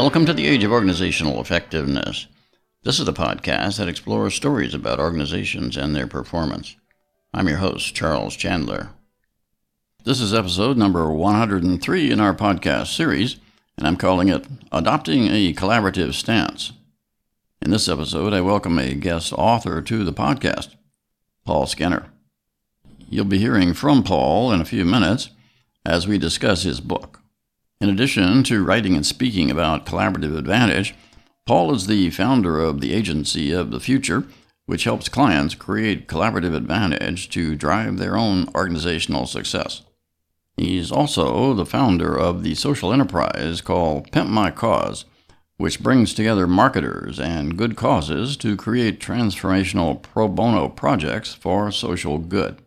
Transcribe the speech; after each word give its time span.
Welcome 0.00 0.26
to 0.26 0.32
the 0.32 0.46
Age 0.46 0.62
of 0.62 0.70
Organizational 0.70 1.40
Effectiveness. 1.40 2.28
This 2.84 3.00
is 3.00 3.04
the 3.04 3.12
podcast 3.12 3.78
that 3.78 3.88
explores 3.88 4.32
stories 4.32 4.72
about 4.72 5.00
organizations 5.00 5.76
and 5.76 5.92
their 5.92 6.06
performance. 6.06 6.76
I'm 7.34 7.48
your 7.48 7.56
host, 7.56 7.96
Charles 7.96 8.36
Chandler. 8.36 8.90
This 10.04 10.20
is 10.20 10.32
episode 10.32 10.76
number 10.76 11.10
103 11.10 12.12
in 12.12 12.20
our 12.20 12.32
podcast 12.32 12.94
series, 12.94 13.38
and 13.76 13.88
I'm 13.88 13.96
calling 13.96 14.28
it 14.28 14.46
Adopting 14.70 15.26
a 15.32 15.52
Collaborative 15.52 16.14
Stance. 16.14 16.72
In 17.60 17.72
this 17.72 17.88
episode, 17.88 18.32
I 18.32 18.40
welcome 18.40 18.78
a 18.78 18.94
guest 18.94 19.32
author 19.32 19.82
to 19.82 20.04
the 20.04 20.12
podcast, 20.12 20.76
Paul 21.44 21.66
Skinner. 21.66 22.06
You'll 23.10 23.24
be 23.24 23.38
hearing 23.38 23.74
from 23.74 24.04
Paul 24.04 24.52
in 24.52 24.60
a 24.60 24.64
few 24.64 24.84
minutes 24.84 25.30
as 25.84 26.06
we 26.06 26.18
discuss 26.18 26.62
his 26.62 26.80
book. 26.80 27.17
In 27.80 27.88
addition 27.88 28.42
to 28.44 28.64
writing 28.64 28.96
and 28.96 29.06
speaking 29.06 29.52
about 29.52 29.86
collaborative 29.86 30.36
advantage, 30.36 30.96
Paul 31.46 31.72
is 31.72 31.86
the 31.86 32.10
founder 32.10 32.60
of 32.60 32.80
the 32.80 32.92
Agency 32.92 33.52
of 33.52 33.70
the 33.70 33.78
Future, 33.78 34.24
which 34.66 34.82
helps 34.82 35.08
clients 35.08 35.54
create 35.54 36.08
collaborative 36.08 36.56
advantage 36.56 37.30
to 37.30 37.54
drive 37.54 37.98
their 37.98 38.16
own 38.16 38.48
organizational 38.54 39.26
success. 39.26 39.82
He's 40.56 40.90
also 40.90 41.54
the 41.54 41.64
founder 41.64 42.18
of 42.18 42.42
the 42.42 42.56
social 42.56 42.92
enterprise 42.92 43.60
called 43.60 44.10
Pimp 44.10 44.28
My 44.28 44.50
Cause, 44.50 45.04
which 45.56 45.80
brings 45.80 46.12
together 46.12 46.48
marketers 46.48 47.20
and 47.20 47.56
good 47.56 47.76
causes 47.76 48.36
to 48.38 48.56
create 48.56 49.00
transformational 49.00 50.02
pro 50.02 50.26
bono 50.26 50.68
projects 50.68 51.32
for 51.32 51.70
social 51.70 52.18
good. 52.18 52.60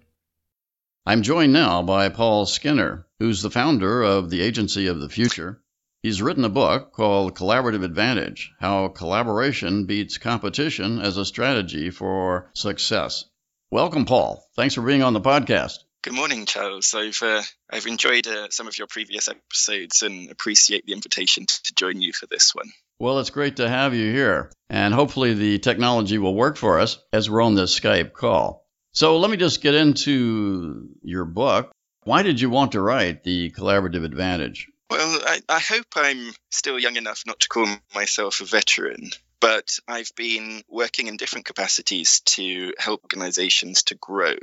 I'm 1.04 1.24
joined 1.24 1.52
now 1.52 1.82
by 1.82 2.10
Paul 2.10 2.46
Skinner, 2.46 3.08
who's 3.18 3.42
the 3.42 3.50
founder 3.50 4.04
of 4.04 4.30
the 4.30 4.42
Agency 4.42 4.86
of 4.86 5.00
the 5.00 5.10
Future. 5.10 5.60
He's 6.04 6.22
written 6.22 6.46
a 6.46 6.50
book 6.50 6.94
called 6.94 7.36
Collaborative 7.36 7.84
Advantage 7.84 8.52
How 8.60 8.88
Collaboration 8.90 9.88
Beats 9.88 10.20
Competition 10.20 11.00
as 11.00 11.18
a 11.18 11.26
Strategy 11.26 11.90
for 11.90 12.52
Success. 12.54 13.26
Welcome, 13.72 14.06
Paul. 14.06 14.46
Thanks 14.56 14.76
for 14.76 14.84
being 14.84 15.02
on 15.02 15.14
the 15.14 15.22
podcast. 15.22 15.80
Good 16.04 16.14
morning, 16.14 16.46
Charles. 16.46 16.94
I've 16.94 17.20
uh, 17.24 17.42
I've 17.68 17.88
enjoyed 17.88 18.28
uh, 18.28 18.50
some 18.52 18.68
of 18.68 18.78
your 18.78 18.88
previous 18.88 19.28
episodes 19.28 20.04
and 20.04 20.30
appreciate 20.30 20.86
the 20.86 20.94
invitation 20.94 21.48
to, 21.48 21.64
to 21.64 21.74
join 21.74 22.00
you 22.00 22.14
for 22.14 22.28
this 22.28 22.54
one. 22.54 22.72
Well, 23.00 23.18
it's 23.18 23.32
great 23.32 23.56
to 23.56 23.68
have 23.68 23.96
you 23.96 24.12
here, 24.12 24.52
and 24.70 24.94
hopefully 24.94 25.34
the 25.34 25.58
technology 25.58 26.20
will 26.20 26.36
work 26.36 26.58
for 26.58 26.80
us 26.80 27.00
as 27.12 27.28
we're 27.28 27.42
on 27.42 27.56
this 27.56 27.80
Skype 27.80 28.14
call. 28.14 28.61
So 28.94 29.18
let 29.18 29.32
me 29.32 29.38
just 29.38 29.62
get 29.62 29.74
into 29.74 30.90
your 31.02 31.26
book. 31.26 31.72
Why 32.04 32.24
did 32.24 32.42
you 32.42 32.50
want 32.50 32.74
to 32.74 32.82
write 32.82 33.24
The 33.24 33.52
Collaborative 33.52 34.04
Advantage? 34.04 34.68
Well, 34.90 35.22
I, 35.26 35.40
I 35.48 35.60
hope 35.60 35.86
I'm 35.96 36.34
still 36.50 36.78
young 36.78 36.98
enough 36.98 37.24
not 37.26 37.40
to 37.42 37.48
call 37.48 37.68
myself 37.96 38.42
a 38.42 38.46
veteran, 38.46 39.12
but 39.40 39.80
I've 39.88 40.14
been 40.18 40.64
working 40.68 41.08
in 41.08 41.16
different 41.16 41.46
capacities 41.46 42.20
to 42.26 42.74
help 42.78 43.02
organizations 43.04 43.84
to 43.84 43.96
grow 43.96 44.36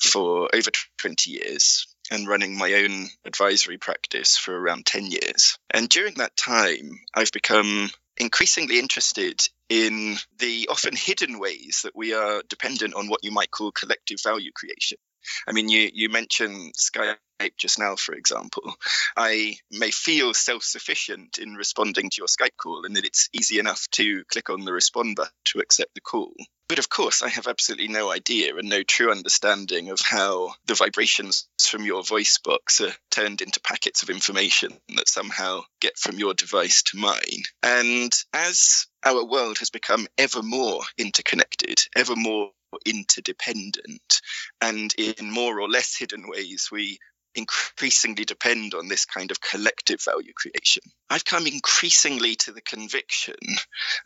for 0.00 0.48
over 0.52 0.70
20 0.98 1.30
years 1.30 1.86
and 2.10 2.26
running 2.26 2.58
my 2.58 2.72
own 2.74 3.08
advisory 3.24 3.78
practice 3.78 4.36
for 4.36 4.58
around 4.58 4.86
10 4.86 5.06
years. 5.06 5.56
And 5.70 5.88
during 5.88 6.14
that 6.14 6.36
time, 6.36 6.98
I've 7.14 7.32
become 7.32 7.90
increasingly 8.16 8.78
interested 8.78 9.40
in 9.68 10.16
the 10.38 10.68
often 10.70 10.94
hidden 10.94 11.38
ways 11.38 11.80
that 11.84 11.96
we 11.96 12.14
are 12.14 12.42
dependent 12.48 12.94
on 12.94 13.08
what 13.08 13.20
you 13.22 13.32
might 13.32 13.50
call 13.50 13.72
collective 13.72 14.18
value 14.22 14.50
creation. 14.54 14.98
I 15.46 15.52
mean, 15.52 15.68
you, 15.68 15.90
you 15.92 16.08
mentioned 16.08 16.74
Skype 16.74 17.16
just 17.56 17.78
now, 17.78 17.96
for 17.96 18.14
example. 18.14 18.74
I 19.16 19.56
may 19.70 19.90
feel 19.90 20.34
self 20.34 20.62
sufficient 20.62 21.38
in 21.38 21.54
responding 21.54 22.10
to 22.10 22.16
your 22.18 22.26
Skype 22.26 22.56
call 22.56 22.84
and 22.84 22.96
that 22.96 23.04
it's 23.04 23.28
easy 23.32 23.58
enough 23.58 23.86
to 23.92 24.24
click 24.24 24.50
on 24.50 24.64
the 24.64 24.72
respond 24.72 25.16
button 25.16 25.32
to 25.46 25.60
accept 25.60 25.94
the 25.94 26.00
call. 26.00 26.32
But 26.66 26.78
of 26.78 26.88
course, 26.88 27.22
I 27.22 27.28
have 27.28 27.46
absolutely 27.46 27.88
no 27.88 28.10
idea 28.10 28.56
and 28.56 28.68
no 28.68 28.82
true 28.82 29.10
understanding 29.10 29.90
of 29.90 30.00
how 30.00 30.54
the 30.66 30.74
vibrations 30.74 31.46
from 31.60 31.84
your 31.84 32.02
voice 32.02 32.38
box 32.38 32.80
are 32.80 32.92
turned 33.10 33.42
into 33.42 33.60
packets 33.60 34.02
of 34.02 34.08
information 34.08 34.72
that 34.96 35.08
somehow 35.08 35.62
get 35.80 35.98
from 35.98 36.18
your 36.18 36.32
device 36.32 36.82
to 36.84 36.96
mine. 36.96 37.42
And 37.62 38.12
as 38.32 38.86
our 39.04 39.24
world 39.24 39.58
has 39.58 39.68
become 39.68 40.06
ever 40.16 40.42
more 40.42 40.80
interconnected, 40.96 41.80
ever 41.94 42.16
more 42.16 42.50
interdependent, 42.84 44.20
and 44.60 44.94
in 44.98 45.30
more 45.30 45.60
or 45.60 45.68
less 45.68 45.96
hidden 45.96 46.28
ways, 46.28 46.68
we 46.70 46.98
increasingly 47.34 48.24
depend 48.24 48.74
on 48.74 48.88
this 48.88 49.04
kind 49.04 49.30
of 49.30 49.40
collective 49.40 50.02
value 50.02 50.32
creation. 50.32 50.82
I've 51.10 51.24
come 51.24 51.46
increasingly 51.46 52.36
to 52.36 52.52
the 52.52 52.60
conviction 52.60 53.34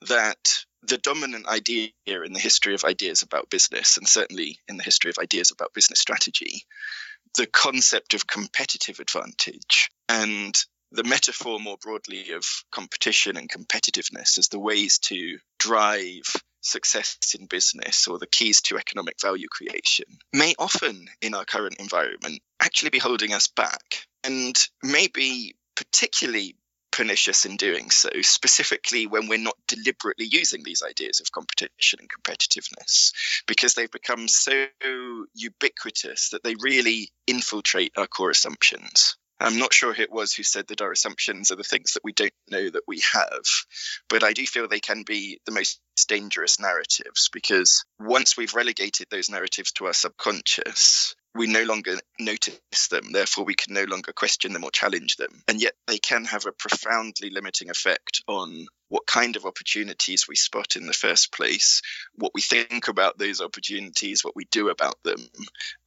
that 0.09 0.65
the 0.83 0.99
dominant 0.99 1.47
idea 1.47 1.91
in 2.07 2.33
the 2.33 2.41
history 2.41 2.75
of 2.75 2.85
ideas 2.85 3.23
about 3.23 3.51
business, 3.51 3.97
and 3.97 4.09
certainly 4.09 4.59
in 4.69 4.77
the 4.77 4.85
history 4.85 5.11
of 5.11 5.19
ideas 5.19 5.51
about 5.51 5.75
business 5.75 6.01
strategy, 6.01 6.65
the 7.37 7.47
concept 7.47 8.15
of 8.15 8.27
competitive 8.27 9.01
advantage 9.01 9.91
and 10.09 10.57
the 10.93 11.05
metaphor 11.05 11.61
more 11.61 11.77
broadly 11.77 12.31
of 12.33 12.45
competition 12.73 13.37
and 13.37 13.51
competitiveness 13.51 14.39
as 14.39 14.49
the 14.49 14.59
ways 14.59 14.99
to 14.99 15.39
drive 15.59 16.23
success 16.61 17.17
in 17.39 17.47
business 17.47 18.07
or 18.09 18.19
the 18.19 18.27
keys 18.27 18.61
to 18.63 18.77
economic 18.77 19.21
value 19.21 19.49
creation 19.49 20.07
may 20.33 20.55
often 20.59 21.07
in 21.21 21.35
our 21.35 21.45
current 21.45 21.77
environment 21.79 22.41
actually 22.61 22.91
be 22.91 22.99
holding 22.99 23.33
us 23.33 23.47
back 23.47 24.07
and 24.25 24.57
may 24.83 25.07
be 25.07 25.55
particularly 25.77 26.57
pernicious 26.91 27.45
in 27.45 27.57
doing 27.57 27.91
so, 27.91 28.09
specifically 28.23 29.07
when 29.07 29.29
we're 29.29 29.39
not 29.39 29.57
deliberately 29.69 30.27
using 30.29 30.65
these 30.65 30.83
ideas 30.83 31.21
of 31.21 31.31
competition 31.31 32.01
and 32.01 32.11
competitiveness, 32.11 33.13
because 33.47 33.75
they've 33.75 33.91
become 33.91 34.27
so 34.27 34.67
ubiquitous 35.35 36.31
that 36.31 36.43
they 36.43 36.57
really 36.61 37.11
infiltrate 37.29 37.93
our 37.97 38.09
core 38.09 38.31
assumptions. 38.31 39.17
I'm 39.41 39.59
not 39.59 39.73
sure 39.73 39.95
who 39.95 40.03
it 40.03 40.13
was 40.13 40.33
who 40.33 40.43
said 40.43 40.67
that 40.69 40.81
our 40.81 40.91
assumptions 40.91 41.51
are 41.51 41.57
the 41.57 41.63
things 41.63 41.93
that 41.93 42.05
we 42.05 42.13
don't 42.13 42.33
know 42.51 42.69
that 42.71 42.83
we 42.89 43.03
have, 43.13 43.45
but 44.09 44.25
I 44.25 44.33
do 44.33 44.45
feel 44.47 44.67
they 44.67 44.81
can 44.81 45.05
be 45.05 45.41
the 45.47 45.53
most 45.53 45.81
dangerous 46.09 46.59
narratives 46.59 47.29
because 47.33 47.85
once 48.01 48.37
we've 48.37 48.55
relegated 48.55 49.07
those 49.11 49.31
narratives 49.31 49.73
to 49.73 49.87
our 49.87 49.93
subconscious, 49.93 51.15
we 51.35 51.47
no 51.47 51.63
longer 51.63 51.97
notice 52.19 52.89
them, 52.91 53.13
therefore, 53.13 53.45
we 53.45 53.55
can 53.55 53.75
no 53.75 53.85
longer 53.85 54.13
question 54.13 54.53
them 54.53 54.65
or 54.65 54.71
challenge 54.71 55.17
them. 55.17 55.43
And 55.47 55.63
yet, 55.63 55.75
they 55.87 55.99
can 55.99 56.25
have 56.25 56.47
a 56.47 56.53
profoundly 56.53 57.31
limiting 57.31 57.71
effect 57.71 58.23
on 58.27 58.67
what 58.89 59.07
kind 59.07 59.37
of 59.37 59.45
opportunities 59.45 60.27
we 60.27 60.35
spot 60.35 60.75
in 60.75 60.87
the 60.87 60.93
first 60.93 61.33
place, 61.33 61.83
what 62.15 62.33
we 62.35 62.41
think 62.41 62.89
about 62.89 63.19
those 63.19 63.41
opportunities, 63.41 64.25
what 64.25 64.35
we 64.35 64.47
do 64.51 64.69
about 64.69 64.97
them, 65.05 65.21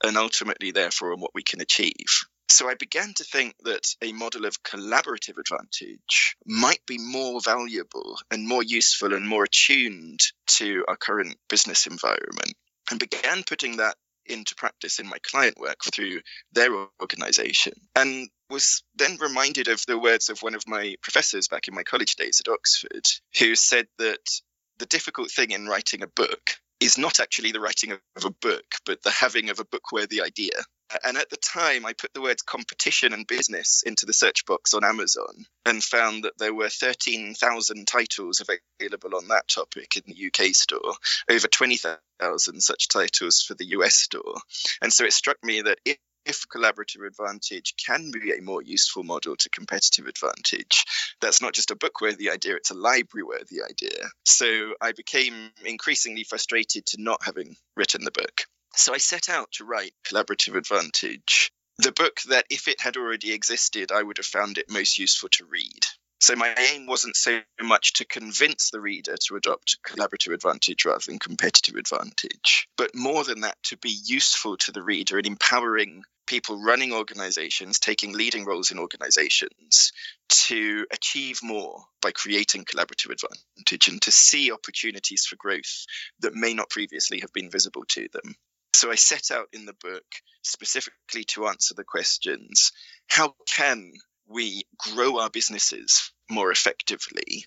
and 0.04 0.16
ultimately, 0.16 0.72
therefore, 0.72 1.14
on 1.14 1.20
what 1.20 1.36
we 1.36 1.44
can 1.44 1.60
achieve. 1.60 2.26
So 2.52 2.70
I 2.70 2.76
began 2.76 3.14
to 3.14 3.24
think 3.24 3.56
that 3.64 3.96
a 4.02 4.12
model 4.12 4.46
of 4.46 4.62
collaborative 4.62 5.38
advantage 5.40 6.36
might 6.46 6.86
be 6.86 6.98
more 6.98 7.40
valuable 7.40 8.20
and 8.30 8.46
more 8.46 8.62
useful 8.62 9.14
and 9.14 9.26
more 9.26 9.46
attuned 9.46 10.20
to 10.48 10.84
our 10.90 10.98
current 10.98 11.38
business 11.50 11.88
environment 11.88 12.54
and 12.90 13.00
began 13.00 13.44
putting 13.44 13.78
that 13.78 13.96
into 14.26 14.54
practice 14.56 15.00
in 15.00 15.08
my 15.08 15.18
client 15.24 15.58
work 15.60 15.78
through 15.94 16.20
their 16.52 16.72
organization 17.02 17.74
and 17.96 18.30
was 18.50 18.84
then 18.96 19.18
reminded 19.22 19.70
of 19.70 19.82
the 19.88 19.98
words 19.98 20.28
of 20.28 20.44
one 20.44 20.54
of 20.54 20.68
my 20.68 20.96
professors 21.02 21.48
back 21.48 21.70
in 21.70 21.74
my 21.74 21.84
college 21.84 22.16
days 22.18 22.42
at 22.46 22.52
Oxford 22.52 23.06
who 23.40 23.56
said 23.56 23.88
that 23.98 24.42
the 24.78 24.86
difficult 24.88 25.32
thing 25.32 25.52
in 25.52 25.68
writing 25.68 26.04
a 26.04 26.08
book 26.08 26.58
is 26.82 26.98
not 26.98 27.20
actually 27.22 27.52
the 27.52 27.62
writing 27.62 27.94
of 27.94 28.26
a 28.26 28.32
book, 28.42 28.66
but 28.86 29.02
the 29.04 29.12
having 29.12 29.50
of 29.50 29.60
a 29.60 29.66
book 29.66 29.92
worthy 29.94 30.22
idea. 30.22 30.52
And 31.04 31.18
at 31.18 31.30
the 31.30 31.38
time, 31.38 31.86
I 31.86 31.94
put 31.94 32.14
the 32.14 32.22
words 32.22 32.42
competition 32.42 33.14
and 33.14 33.28
business 33.28 33.84
into 33.86 34.06
the 34.06 34.14
search 34.14 34.46
box 34.46 34.74
on 34.74 34.84
Amazon 34.84 35.46
and 35.66 35.84
found 35.84 36.24
that 36.24 36.38
there 36.38 36.54
were 36.54 36.70
13,000 36.70 37.88
titles 37.88 38.42
available 38.42 39.16
on 39.16 39.28
that 39.30 39.48
topic 39.48 39.98
in 39.98 40.04
the 40.06 40.28
UK 40.28 40.54
store, 40.54 40.94
over 41.30 41.48
20,000 41.48 42.62
such 42.62 42.88
titles 42.88 43.42
for 43.42 43.54
the 43.54 43.68
US 43.78 43.96
store. 43.96 44.36
And 44.82 44.92
so 44.92 45.06
it 45.06 45.14
struck 45.14 45.38
me 45.44 45.62
that 45.62 45.80
if 45.86 45.98
if 46.26 46.48
collaborative 46.48 47.06
advantage 47.06 47.74
can 47.84 48.12
be 48.12 48.32
a 48.32 48.42
more 48.42 48.62
useful 48.62 49.04
model 49.04 49.36
to 49.36 49.50
competitive 49.50 50.06
advantage, 50.06 50.86
that's 51.20 51.42
not 51.42 51.54
just 51.54 51.72
a 51.72 51.76
book 51.76 52.00
worthy 52.02 52.30
idea, 52.30 52.56
it's 52.56 52.72
a 52.72 52.76
library 52.76 53.24
worthy 53.24 53.62
idea. 53.68 54.08
So 54.26 54.74
I 54.80 54.92
became 54.92 55.34
increasingly 55.66 56.24
frustrated 56.24 56.86
to 56.88 57.02
not 57.02 57.22
having 57.24 57.56
written 57.76 58.04
the 58.04 58.12
book. 58.12 58.44
So 58.76 58.94
I 58.94 58.98
set 58.98 59.30
out 59.30 59.52
to 59.54 59.66
write 59.66 59.94
Collaborative 60.08 60.56
Advantage, 60.56 61.52
the 61.78 61.92
book 61.92 62.22
that, 62.30 62.46
if 62.50 62.68
it 62.68 62.80
had 62.80 62.98
already 62.98 63.34
existed, 63.34 63.92
I 63.92 64.02
would 64.02 64.18
have 64.18 64.26
found 64.26 64.58
it 64.58 64.72
most 64.72 64.98
useful 64.98 65.30
to 65.34 65.46
read. 65.46 65.86
So 66.20 66.36
my 66.36 66.56
aim 66.72 66.86
wasn't 66.86 67.16
so 67.16 67.42
much 67.62 67.94
to 67.94 68.06
convince 68.06 68.70
the 68.70 68.80
reader 68.80 69.16
to 69.28 69.36
adopt 69.36 69.78
collaborative 69.86 70.34
advantage 70.34 70.86
rather 70.86 71.04
than 71.06 71.20
competitive 71.20 71.76
advantage, 71.76 72.68
but 72.78 72.96
more 72.96 73.24
than 73.24 73.42
that, 73.42 73.62
to 73.64 73.78
be 73.78 73.96
useful 74.06 74.56
to 74.58 74.72
the 74.72 74.84
reader 74.84 75.20
in 75.20 75.26
empowering 75.26 76.04
people 76.26 76.64
running 76.64 76.94
organizations, 76.94 77.80
taking 77.80 78.14
leading 78.14 78.46
roles 78.46 78.72
in 78.72 78.80
organizations 78.80 79.92
to 80.30 80.86
achieve 80.92 81.40
more 81.44 81.84
by 82.02 82.12
creating 82.12 82.66
collaborative 82.66 83.12
advantage 83.12 83.90
and 83.90 84.02
to 84.02 84.12
see 84.12 84.52
opportunities 84.52 85.26
for 85.26 85.36
growth 85.36 85.86
that 86.20 86.34
may 86.34 86.54
not 86.54 86.70
previously 86.70 87.20
have 87.20 87.34
been 87.34 87.50
visible 87.50 87.84
to 87.90 88.08
them. 88.14 88.36
So 88.74 88.92
I 88.92 88.96
set 88.96 89.32
out 89.32 89.48
in 89.54 89.66
the 89.66 89.76
book 89.82 90.06
specifically 90.44 91.24
to 91.26 91.48
answer 91.48 91.74
the 91.76 91.84
questions 91.84 92.72
how 93.08 93.36
can 93.46 93.92
we 94.28 94.64
grow 94.78 95.20
our 95.20 95.30
businesses 95.30 96.12
more 96.30 96.52
effectively 96.52 97.46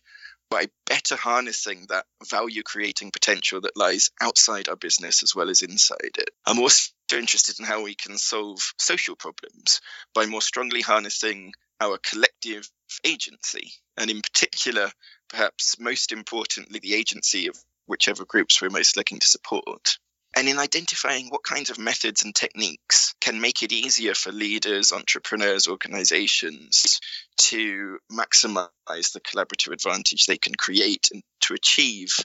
by 0.51 0.69
better 0.87 1.17
harnessing 1.17 1.87
that 1.89 2.07
value 2.29 2.63
creating 2.63 3.11
potential 3.11 3.63
that 3.63 3.77
lies 3.77 4.11
outside 4.21 4.69
our 4.69 4.77
business 4.77 5.23
as 5.23 5.35
well 5.35 5.51
as 5.51 5.63
inside 5.63 6.17
it. 6.17 6.31
I'm 6.47 6.59
also 6.59 6.93
interested 7.13 7.59
in 7.59 7.65
how 7.65 7.83
we 7.83 7.95
can 7.95 8.19
solve 8.19 8.61
social 8.79 9.17
problems 9.17 9.81
by 10.15 10.27
more 10.27 10.43
strongly 10.43 10.83
harnessing 10.83 11.55
our 11.81 11.99
collective 11.99 12.71
agency, 13.05 13.73
and 13.97 14.11
in 14.11 14.21
particular, 14.21 14.93
perhaps 15.29 15.79
most 15.81 16.13
importantly, 16.13 16.79
the 16.79 16.95
agency 16.95 17.49
of 17.49 17.57
whichever 17.87 18.25
groups 18.25 18.61
we're 18.63 18.71
most 18.71 18.97
looking 18.97 19.19
to 19.19 19.27
support 19.27 19.99
and 20.37 20.49
in 20.49 20.59
identifying 20.59 21.29
what 21.29 21.43
kinds 21.43 21.71
of 21.71 21.79
methods 21.79 22.23
and 22.25 22.35
techniques 22.35 23.15
can 23.21 23.41
make 23.41 23.63
it 23.63 23.73
easier 23.73 24.15
for 24.15 24.33
leaders, 24.33 24.93
entrepreneurs, 24.93 25.69
organizations 25.69 27.01
to 27.37 27.99
maximize 28.11 29.13
the 29.13 29.21
collaborative 29.21 29.73
advantage 29.73 30.27
they 30.27 30.39
can 30.39 30.55
create 30.55 31.09
and 31.13 31.23
to 31.41 31.55
achieve 31.55 32.17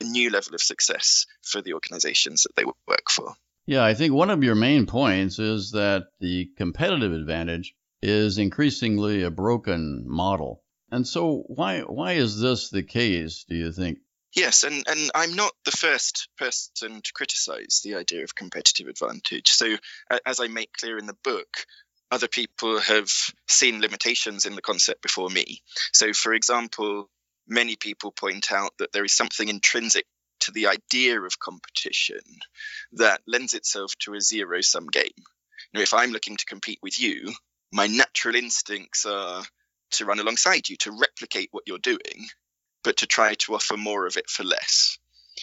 a 0.00 0.04
new 0.04 0.30
level 0.30 0.54
of 0.54 0.62
success 0.62 1.26
for 1.42 1.60
the 1.60 1.74
organizations 1.74 2.44
that 2.44 2.56
they 2.56 2.64
work 2.64 3.10
for. 3.10 3.34
Yeah, 3.66 3.84
I 3.84 3.94
think 3.94 4.14
one 4.14 4.30
of 4.30 4.42
your 4.42 4.54
main 4.54 4.86
points 4.86 5.38
is 5.38 5.72
that 5.72 6.04
the 6.20 6.50
competitive 6.56 7.12
advantage 7.12 7.74
is 8.00 8.38
increasingly 8.38 9.24
a 9.24 9.30
broken 9.30 10.04
model. 10.06 10.62
And 10.90 11.06
so 11.06 11.44
why 11.48 11.80
why 11.80 12.12
is 12.12 12.40
this 12.40 12.70
the 12.70 12.82
case, 12.82 13.44
do 13.46 13.54
you 13.54 13.72
think? 13.72 13.98
Yes, 14.34 14.62
and, 14.64 14.84
and 14.86 15.10
I'm 15.14 15.34
not 15.34 15.52
the 15.64 15.70
first 15.70 16.28
person 16.36 17.00
to 17.02 17.12
criticize 17.14 17.80
the 17.82 17.94
idea 17.94 18.24
of 18.24 18.34
competitive 18.34 18.86
advantage. 18.86 19.48
So, 19.48 19.76
as 20.26 20.38
I 20.38 20.48
make 20.48 20.72
clear 20.72 20.98
in 20.98 21.06
the 21.06 21.16
book, 21.24 21.48
other 22.10 22.28
people 22.28 22.78
have 22.78 23.10
seen 23.46 23.80
limitations 23.80 24.44
in 24.44 24.54
the 24.54 24.62
concept 24.62 25.02
before 25.02 25.30
me. 25.30 25.62
So, 25.92 26.12
for 26.12 26.34
example, 26.34 27.08
many 27.46 27.76
people 27.76 28.12
point 28.12 28.52
out 28.52 28.72
that 28.78 28.92
there 28.92 29.04
is 29.04 29.14
something 29.14 29.48
intrinsic 29.48 30.04
to 30.40 30.52
the 30.52 30.68
idea 30.68 31.20
of 31.20 31.38
competition 31.38 32.20
that 32.92 33.22
lends 33.26 33.54
itself 33.54 33.92
to 34.00 34.14
a 34.14 34.20
zero 34.20 34.60
sum 34.60 34.86
game. 34.86 35.24
Now, 35.72 35.80
if 35.80 35.94
I'm 35.94 36.12
looking 36.12 36.36
to 36.36 36.44
compete 36.44 36.78
with 36.82 37.00
you, 37.00 37.32
my 37.72 37.86
natural 37.86 38.34
instincts 38.34 39.04
are 39.04 39.42
to 39.92 40.04
run 40.04 40.20
alongside 40.20 40.68
you, 40.68 40.76
to 40.76 40.92
replicate 40.92 41.48
what 41.50 41.64
you're 41.66 41.78
doing, 41.78 42.28
but 42.82 42.98
to 42.98 43.06
try 43.06 43.34
to 43.34 43.54
offer 43.54 43.76
more 43.76 44.06
of 44.06 44.16
it 44.16 44.28
for 44.28 44.44
less. 44.44 44.98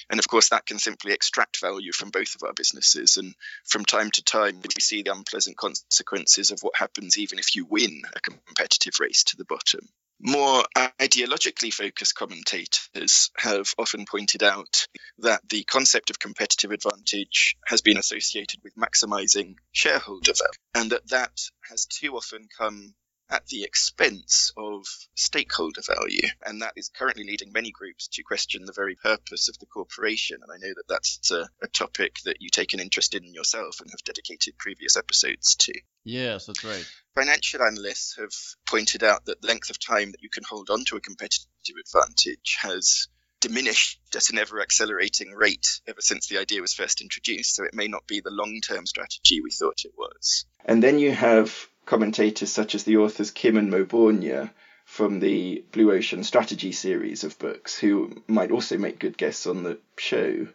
And 0.10 0.20
of 0.20 0.28
course, 0.28 0.50
that 0.50 0.66
can 0.66 0.80
simply 0.80 1.14
extract 1.14 1.62
value 1.62 1.92
from 1.92 2.10
both 2.10 2.36
of 2.36 2.44
our 2.44 2.54
businesses. 2.54 3.18
And 3.18 3.34
from 3.66 3.86
time 3.86 4.12
to 4.12 4.24
time, 4.24 4.62
we 4.62 4.70
see 4.82 5.02
the 5.04 5.14
unpleasant 5.14 5.58
consequences 5.58 6.52
of 6.52 6.60
what 6.62 6.76
happens 6.76 7.18
even 7.18 7.40
if 7.40 7.56
you 7.56 7.66
win 7.66 8.02
a 8.16 8.20
competitive 8.20 9.00
race 9.00 9.24
to 9.26 9.38
the 9.38 9.46
bottom. 9.46 9.88
More 10.20 10.64
ideologically 11.00 11.74
focused 11.74 12.16
commentators 12.16 13.32
have 13.38 13.74
often 13.78 14.06
pointed 14.06 14.44
out 14.44 14.88
that 15.20 15.42
the 15.50 15.64
concept 15.64 16.10
of 16.10 16.20
competitive 16.20 16.72
advantage 16.72 17.58
has 17.66 17.82
been 17.82 17.98
associated 17.98 18.62
with 18.64 18.76
maximizing 18.76 19.56
shareholder 19.74 20.34
value, 20.34 20.52
and 20.74 20.92
that 20.92 21.10
that 21.10 21.38
has 21.70 21.86
too 21.86 22.16
often 22.16 22.48
come 22.58 22.96
at 23.30 23.46
the 23.48 23.64
expense 23.64 24.52
of 24.56 24.86
stakeholder 25.16 25.82
value. 25.82 26.28
And 26.46 26.62
that 26.62 26.74
is 26.76 26.90
currently 26.90 27.24
leading 27.24 27.52
many 27.52 27.72
groups 27.72 28.08
to 28.10 28.24
question 28.24 28.66
the 28.66 28.74
very 28.74 28.96
purpose 28.96 29.50
of 29.50 29.58
the 29.60 29.66
corporation. 29.66 30.40
And 30.42 30.52
I 30.52 30.58
know 30.58 30.74
that 30.76 30.88
that's 30.88 31.32
a, 31.32 31.48
a, 31.62 31.68
topic 31.68 32.18
that 32.26 32.38
you 32.40 32.50
take 32.50 32.74
an 32.74 32.80
interest 32.80 33.16
in 33.16 33.34
yourself 33.34 33.82
and 33.82 33.90
have 33.90 34.04
dedicated 34.04 34.58
previous 34.58 34.96
episodes 34.96 35.56
to. 35.56 35.74
Yes, 36.04 36.46
that's 36.46 36.64
right. 36.64 36.86
Financial 37.16 37.62
analysts 37.64 38.18
have 38.18 38.34
pointed 38.68 39.04
out 39.04 39.26
that 39.26 39.42
the 39.42 39.48
length 39.48 39.70
of 39.70 39.80
time 39.80 40.12
that 40.12 40.22
you 40.22 40.30
can 40.30 40.44
hold 40.48 40.70
on 40.70 40.86
to 40.86 40.98
a 40.98 41.02
competitive 41.02 41.48
advantage 41.80 42.58
has 42.62 43.08
diminished 43.42 44.00
at 44.16 44.30
an 44.30 44.38
ever 44.38 44.62
accelerating 44.62 45.32
rate 45.32 45.82
ever 45.88 46.02
since 46.02 46.28
the 46.28 46.40
idea 46.40 46.62
was 46.62 46.74
first 46.74 47.02
introduced. 47.02 47.56
So 47.56 47.64
it 47.64 47.74
may 47.74 47.88
not 47.88 48.08
be 48.08 48.22
the 48.22 48.32
long 48.32 48.60
term 48.62 48.86
strategy 48.86 49.42
we 49.42 49.52
thought 49.52 49.82
it 49.84 49.94
was. 49.98 50.46
And 50.64 50.82
then 50.82 51.00
you 51.00 51.12
have 51.12 51.68
commentators 51.86 52.52
such 52.52 52.76
as 52.76 52.84
the 52.84 52.98
authors 52.98 53.32
Kim 53.32 53.58
and 53.58 53.72
Mauborgne 53.72 54.50
from 54.86 55.20
the 55.20 55.64
Blue 55.72 55.92
Ocean 55.92 56.24
Strategy 56.24 56.72
series 56.72 57.24
of 57.24 57.40
books, 57.40 57.78
who 57.78 58.12
might 58.28 58.52
also 58.52 58.78
make 58.78 59.00
good 59.00 59.18
guests 59.18 59.48
on 59.48 59.64
the 59.64 59.78
show, 59.98 60.48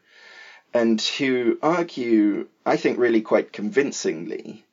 and 0.72 1.00
who 1.00 1.58
argue, 1.62 2.46
I 2.64 2.76
think, 2.76 2.98
really 2.98 3.20
quite 3.20 3.52
convincingly, 3.52 4.64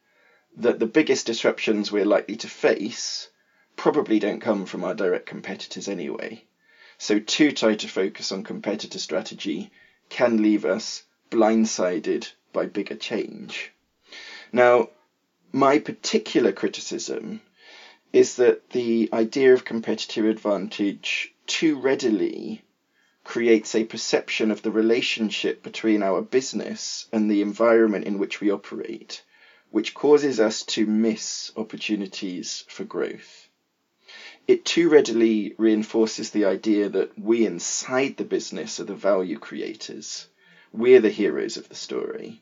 that 0.55 0.79
the 0.79 0.85
biggest 0.85 1.25
disruptions 1.25 1.91
we're 1.91 2.05
likely 2.05 2.35
to 2.37 2.47
face 2.47 3.29
probably 3.75 4.19
don't 4.19 4.39
come 4.41 4.65
from 4.65 4.83
our 4.83 4.93
direct 4.93 5.25
competitors 5.25 5.87
anyway. 5.87 6.43
So, 6.97 7.19
too 7.19 7.51
tight 7.51 7.83
a 7.83 7.87
focus 7.87 8.31
on 8.31 8.43
competitor 8.43 8.99
strategy 8.99 9.71
can 10.09 10.41
leave 10.41 10.65
us 10.65 11.03
blindsided 11.29 12.31
by 12.53 12.65
bigger 12.65 12.95
change. 12.95 13.71
Now, 14.51 14.89
my 15.53 15.79
particular 15.79 16.51
criticism 16.51 17.41
is 18.11 18.35
that 18.35 18.69
the 18.71 19.09
idea 19.13 19.53
of 19.53 19.63
competitive 19.63 20.25
advantage 20.25 21.33
too 21.45 21.79
readily 21.79 22.63
creates 23.23 23.73
a 23.73 23.83
perception 23.85 24.51
of 24.51 24.61
the 24.61 24.71
relationship 24.71 25.63
between 25.63 26.03
our 26.03 26.21
business 26.21 27.07
and 27.11 27.29
the 27.29 27.41
environment 27.41 28.05
in 28.05 28.17
which 28.17 28.41
we 28.41 28.51
operate, 28.51 29.23
which 29.69 29.93
causes 29.93 30.39
us 30.39 30.63
to 30.63 30.85
miss 30.85 31.51
opportunities 31.55 32.63
for 32.67 32.83
growth. 32.83 33.47
It 34.47 34.65
too 34.65 34.89
readily 34.89 35.55
reinforces 35.57 36.29
the 36.29 36.45
idea 36.45 36.89
that 36.89 37.17
we 37.19 37.45
inside 37.45 38.17
the 38.17 38.23
business 38.23 38.79
are 38.79 38.85
the 38.85 38.95
value 38.95 39.37
creators. 39.37 40.27
We're 40.71 41.01
the 41.01 41.09
heroes 41.09 41.57
of 41.57 41.67
the 41.67 41.75
story 41.75 42.41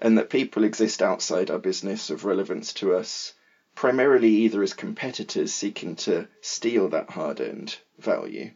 and 0.00 0.16
that 0.16 0.30
people 0.30 0.64
exist 0.64 1.02
outside 1.02 1.50
our 1.50 1.58
business 1.58 2.10
of 2.10 2.24
relevance 2.24 2.72
to 2.72 2.94
us, 2.94 3.34
primarily 3.74 4.30
either 4.30 4.62
as 4.62 4.72
competitors 4.72 5.52
seeking 5.52 5.94
to 5.94 6.26
steal 6.40 6.88
that 6.88 7.10
hard 7.10 7.40
earned 7.40 7.76
value, 7.98 8.50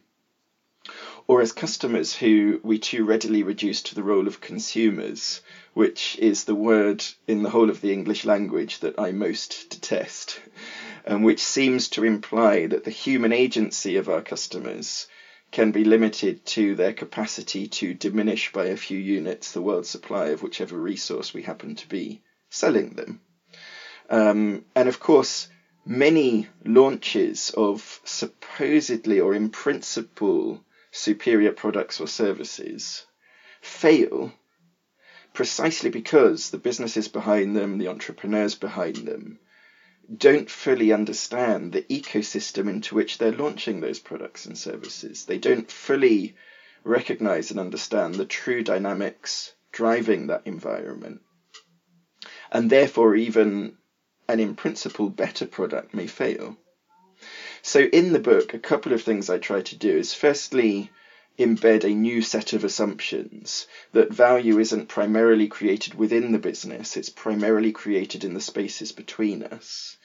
or 1.27 1.41
as 1.41 1.51
customers 1.51 2.15
who 2.15 2.59
we 2.63 2.77
too 2.77 3.03
readily 3.03 3.41
reduce 3.41 3.81
to 3.81 3.95
the 3.95 4.03
role 4.03 4.27
of 4.27 4.41
consumers, 4.41 5.41
which 5.73 6.17
is 6.19 6.43
the 6.43 6.55
word 6.55 7.03
in 7.27 7.41
the 7.43 7.49
whole 7.49 7.69
of 7.69 7.81
the 7.81 7.91
English 7.91 8.25
language 8.25 8.79
that 8.79 8.99
I 8.99 9.11
most 9.11 9.69
detest, 9.69 10.39
and 11.03 11.23
which 11.23 11.43
seems 11.43 11.89
to 11.89 12.03
imply 12.03 12.67
that 12.67 12.83
the 12.83 12.91
human 12.91 13.31
agency 13.31 13.97
of 13.97 14.09
our 14.09 14.21
customers 14.21 15.07
can 15.55 15.71
be 15.71 15.85
limited 15.85 16.45
to 16.45 16.75
their 16.75 16.91
capacity 16.91 17.65
to 17.65 17.93
diminish 17.93 18.51
by 18.51 18.65
a 18.65 18.75
few 18.75 18.97
units 18.97 19.53
the 19.53 19.61
world 19.61 19.85
supply 19.85 20.25
of 20.25 20.43
whichever 20.43 20.77
resource 20.77 21.33
we 21.33 21.43
happen 21.43 21.73
to 21.73 21.87
be 21.87 22.21
selling 22.49 22.89
them. 22.89 23.21
Um, 24.09 24.65
and 24.75 24.89
of 24.89 24.99
course, 24.99 25.47
many 25.85 26.49
launches 26.65 27.51
of 27.55 28.01
supposedly 28.03 29.21
or 29.21 29.33
in 29.33 29.47
principle 29.47 30.61
superior 30.91 31.53
products 31.53 32.01
or 32.01 32.07
services 32.07 33.05
fail 33.61 34.33
precisely 35.31 35.89
because 35.89 36.49
the 36.49 36.57
businesses 36.57 37.07
behind 37.07 37.55
them, 37.55 37.77
the 37.77 37.87
entrepreneurs 37.87 38.55
behind 38.55 38.97
them, 39.07 39.39
don't 40.15 40.49
fully 40.49 40.91
understand 40.91 41.71
the 41.71 41.81
ecosystem 41.81 42.69
into 42.69 42.95
which 42.95 43.17
they're 43.17 43.31
launching 43.31 43.79
those 43.79 43.99
products 43.99 44.45
and 44.45 44.57
services. 44.57 45.25
They 45.25 45.37
don't 45.37 45.69
fully 45.69 46.35
recognize 46.83 47.51
and 47.51 47.59
understand 47.59 48.15
the 48.15 48.25
true 48.25 48.61
dynamics 48.61 49.53
driving 49.71 50.27
that 50.27 50.41
environment. 50.45 51.21
And 52.51 52.69
therefore, 52.69 53.15
even 53.15 53.75
an 54.27 54.39
in 54.39 54.53
principle 54.55 55.09
better 55.09 55.45
product 55.45 55.93
may 55.93 56.07
fail. 56.07 56.57
So, 57.61 57.81
in 57.81 58.13
the 58.13 58.19
book, 58.19 58.53
a 58.53 58.59
couple 58.59 58.93
of 58.93 59.01
things 59.01 59.29
I 59.29 59.37
try 59.37 59.61
to 59.61 59.75
do 59.75 59.97
is 59.97 60.13
firstly, 60.13 60.91
embed 61.37 61.83
a 61.83 61.93
new 61.93 62.21
set 62.21 62.53
of 62.53 62.63
assumptions 62.63 63.67
that 63.91 64.13
value 64.13 64.57
isn't 64.57 64.87
primarily 64.87 65.47
created 65.47 65.93
within 65.93 66.31
the 66.31 66.39
business, 66.39 66.95
it's 66.95 67.09
primarily 67.09 67.71
created 67.71 68.23
in 68.23 68.33
the 68.33 68.39
spaces 68.39 68.91
between 68.91 69.43
us. 69.43 69.97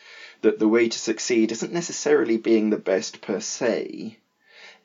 that 0.42 0.58
the 0.58 0.68
way 0.68 0.88
to 0.88 0.98
succeed 0.98 1.52
isn't 1.52 1.72
necessarily 1.72 2.36
being 2.36 2.70
the 2.70 2.76
best 2.78 3.20
per 3.20 3.38
se, 3.38 4.16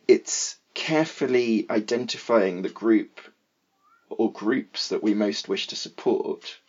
it's 0.08 0.56
carefully 0.74 1.66
identifying 1.70 2.62
the 2.62 2.70
group 2.70 3.22
or 4.10 4.32
groups 4.32 4.90
that 4.90 5.02
we 5.02 5.14
most 5.14 5.48
wish 5.48 5.66
to 5.68 5.76
support 5.76 6.60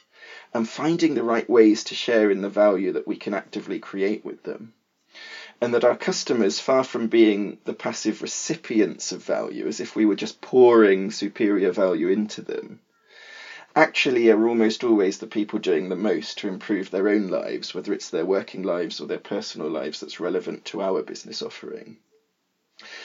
and 0.54 0.66
finding 0.68 1.14
the 1.14 1.22
right 1.22 1.48
ways 1.50 1.84
to 1.84 1.94
share 1.94 2.30
in 2.30 2.40
the 2.40 2.48
value 2.48 2.92
that 2.92 3.06
we 3.06 3.16
can 3.16 3.34
actively 3.34 3.78
create 3.78 4.24
with 4.24 4.42
them. 4.44 4.72
And 5.60 5.72
that 5.72 5.84
our 5.84 5.96
customers, 5.96 6.60
far 6.60 6.84
from 6.84 7.06
being 7.06 7.56
the 7.64 7.72
passive 7.72 8.20
recipients 8.20 9.12
of 9.12 9.22
value, 9.24 9.66
as 9.66 9.80
if 9.80 9.96
we 9.96 10.04
were 10.04 10.14
just 10.14 10.40
pouring 10.40 11.10
superior 11.10 11.70
value 11.70 12.08
into 12.08 12.42
them, 12.42 12.80
actually 13.74 14.30
are 14.30 14.48
almost 14.48 14.84
always 14.84 15.18
the 15.18 15.26
people 15.26 15.58
doing 15.58 15.88
the 15.88 15.96
most 15.96 16.38
to 16.38 16.48
improve 16.48 16.90
their 16.90 17.08
own 17.08 17.28
lives, 17.28 17.74
whether 17.74 17.92
it's 17.92 18.08
their 18.10 18.24
working 18.24 18.62
lives 18.62 19.00
or 19.00 19.06
their 19.06 19.18
personal 19.18 19.68
lives 19.68 20.00
that's 20.00 20.18
relevant 20.18 20.64
to 20.64 20.80
our 20.80 21.02
business 21.02 21.42
offering. 21.42 21.96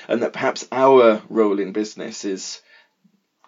And 0.07 0.21
that 0.23 0.33
perhaps 0.33 0.65
our 0.71 1.21
role 1.29 1.59
in 1.59 1.71
business 1.71 2.25
is 2.25 2.61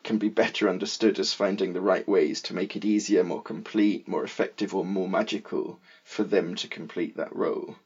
can 0.03 0.17
be 0.17 0.27
better 0.27 0.67
understood 0.67 1.17
as 1.17 1.33
finding 1.33 1.71
the 1.71 1.81
right 1.81 2.07
ways 2.07 2.41
to 2.41 2.53
make 2.53 2.75
it 2.75 2.83
easier, 2.83 3.23
more 3.23 3.41
complete, 3.41 4.05
more 4.07 4.23
effective, 4.23 4.75
or 4.75 4.83
more 4.83 5.07
magical 5.07 5.79
for 6.03 6.25
them 6.25 6.55
to 6.55 6.67
complete 6.67 7.15
that 7.15 7.33
role. 7.33 7.77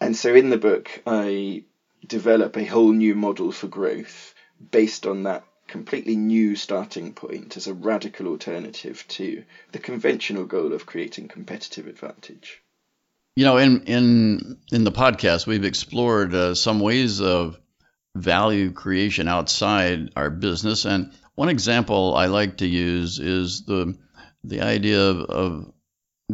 And 0.00 0.16
so 0.16 0.34
in 0.34 0.50
the 0.50 0.58
book, 0.58 1.02
I 1.06 1.64
develop 2.06 2.56
a 2.56 2.64
whole 2.64 2.92
new 2.92 3.14
model 3.14 3.52
for 3.52 3.68
growth 3.68 4.34
based 4.70 5.06
on 5.06 5.22
that 5.24 5.44
completely 5.66 6.16
new 6.16 6.56
starting 6.56 7.14
point 7.14 7.56
as 7.56 7.66
a 7.66 7.74
radical 7.74 8.28
alternative 8.28 9.04
to 9.08 9.44
the 9.72 9.78
conventional 9.78 10.44
goal 10.44 10.72
of 10.72 10.86
creating 10.86 11.28
competitive 11.28 11.86
advantage. 11.86 12.60
You 13.36 13.44
know, 13.44 13.56
in 13.56 13.82
in 13.84 14.58
in 14.70 14.84
the 14.84 14.92
podcast, 14.92 15.46
we've 15.46 15.64
explored 15.64 16.34
uh, 16.34 16.54
some 16.54 16.80
ways 16.80 17.20
of 17.20 17.58
value 18.14 18.70
creation 18.70 19.26
outside 19.26 20.10
our 20.14 20.30
business, 20.30 20.84
and 20.84 21.10
one 21.34 21.48
example 21.48 22.14
I 22.14 22.26
like 22.26 22.58
to 22.58 22.66
use 22.66 23.18
is 23.18 23.64
the 23.64 23.96
the 24.44 24.60
idea 24.60 25.00
of, 25.00 25.20
of 25.22 25.72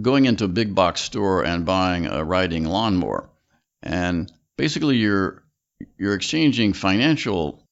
going 0.00 0.26
into 0.26 0.44
a 0.44 0.48
big 0.48 0.74
box 0.74 1.00
store 1.00 1.44
and 1.44 1.64
buying 1.64 2.06
a 2.06 2.24
riding 2.24 2.64
lawnmower, 2.64 3.30
and 3.82 4.30
basically 4.56 4.96
you're 4.96 5.42
you're 5.98 6.14
exchanging 6.14 6.72
financial 6.72 7.66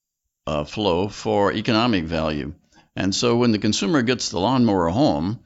uh, 0.46 0.64
flow 0.64 1.08
for 1.08 1.52
economic 1.52 2.04
value. 2.04 2.54
And 2.96 3.14
so 3.14 3.36
when 3.36 3.52
the 3.52 3.58
consumer 3.58 4.02
gets 4.02 4.30
the 4.30 4.40
lawnmower 4.40 4.88
home, 4.88 5.40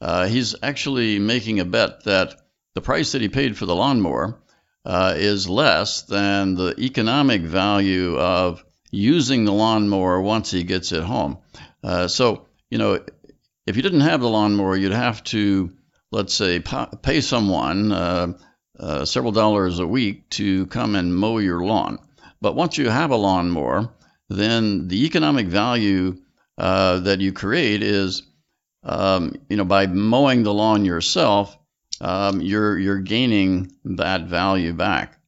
uh, 0.00 0.26
he's 0.26 0.54
actually 0.62 1.18
making 1.18 1.60
a 1.60 1.64
bet 1.64 2.04
that 2.04 2.34
the 2.74 2.80
price 2.80 3.12
that 3.12 3.22
he 3.22 3.28
paid 3.28 3.56
for 3.56 3.66
the 3.66 3.74
lawnmower 3.74 4.40
uh, 4.84 5.14
is 5.16 5.48
less 5.48 6.02
than 6.02 6.54
the 6.54 6.74
economic 6.78 7.42
value 7.42 8.18
of 8.18 8.64
using 8.90 9.44
the 9.44 9.52
lawnmower 9.52 10.20
once 10.20 10.50
he 10.50 10.62
gets 10.62 10.92
it 10.92 11.02
home. 11.02 11.38
Uh, 11.82 12.08
so, 12.08 12.46
you 12.70 12.78
know, 12.78 13.04
if 13.66 13.76
you 13.76 13.82
didn't 13.82 14.00
have 14.00 14.20
the 14.20 14.28
lawnmower, 14.28 14.76
you'd 14.76 14.92
have 14.92 15.22
to, 15.24 15.72
let's 16.10 16.34
say, 16.34 16.62
pay 17.02 17.20
someone 17.20 17.92
uh, 18.78 19.04
several 19.04 19.32
dollars 19.32 19.78
a 19.78 19.86
week 19.86 20.28
to 20.30 20.66
come 20.66 20.94
and 20.94 21.14
mow 21.14 21.38
your 21.38 21.64
lawn. 21.64 21.98
But 22.40 22.54
once 22.54 22.78
you 22.78 22.88
have 22.88 23.10
a 23.10 23.16
lawnmower, 23.16 23.90
then 24.28 24.88
the 24.88 25.04
economic 25.06 25.46
value 25.46 26.18
uh, 26.58 27.00
that 27.00 27.20
you 27.20 27.32
create 27.32 27.82
is, 27.82 28.22
um, 28.82 29.34
you 29.48 29.56
know, 29.56 29.64
by 29.64 29.86
mowing 29.86 30.42
the 30.42 30.54
lawn 30.54 30.84
yourself, 30.84 31.56
um, 32.00 32.40
you're 32.40 32.78
you're 32.78 33.00
gaining 33.00 33.72
that 33.84 34.26
value 34.26 34.72
back. 34.72 35.18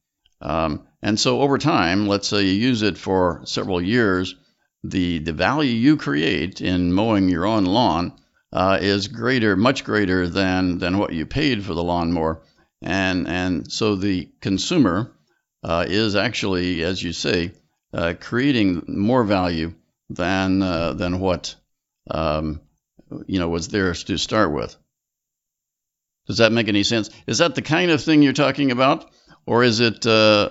Um, 0.41 0.87
and 1.01 1.19
so 1.19 1.41
over 1.41 1.57
time, 1.57 2.07
let's 2.07 2.27
say 2.27 2.43
you 2.43 2.53
use 2.53 2.81
it 2.81 2.97
for 2.97 3.41
several 3.45 3.81
years, 3.81 4.35
the 4.83 5.19
the 5.19 5.33
value 5.33 5.71
you 5.71 5.97
create 5.97 6.61
in 6.61 6.93
mowing 6.93 7.29
your 7.29 7.45
own 7.45 7.65
lawn 7.65 8.13
uh, 8.51 8.77
is 8.81 9.07
greater, 9.07 9.55
much 9.55 9.83
greater 9.83 10.27
than 10.27 10.77
than 10.77 10.97
what 10.97 11.13
you 11.13 11.25
paid 11.25 11.63
for 11.63 11.73
the 11.73 11.83
lawnmower. 11.83 12.41
And 12.81 13.27
and 13.27 13.71
so 13.71 13.95
the 13.95 14.29
consumer 14.39 15.11
uh, 15.63 15.85
is 15.87 16.15
actually, 16.15 16.83
as 16.83 17.03
you 17.03 17.11
say, 17.11 17.51
uh, 17.93 18.13
creating 18.19 18.83
more 18.87 19.23
value 19.23 19.73
than 20.09 20.61
uh, 20.61 20.93
than 20.93 21.19
what 21.19 21.55
um, 22.09 22.61
you 23.27 23.39
know 23.39 23.49
was 23.49 23.67
there 23.67 23.93
to 23.93 24.17
start 24.17 24.53
with. 24.53 24.75
Does 26.27 26.37
that 26.37 26.51
make 26.51 26.67
any 26.67 26.83
sense? 26.83 27.09
Is 27.27 27.39
that 27.39 27.55
the 27.55 27.61
kind 27.61 27.91
of 27.91 28.03
thing 28.03 28.21
you're 28.21 28.33
talking 28.33 28.71
about, 28.71 29.09
or 29.45 29.63
is 29.63 29.79
it 29.79 30.05
uh, 30.05 30.49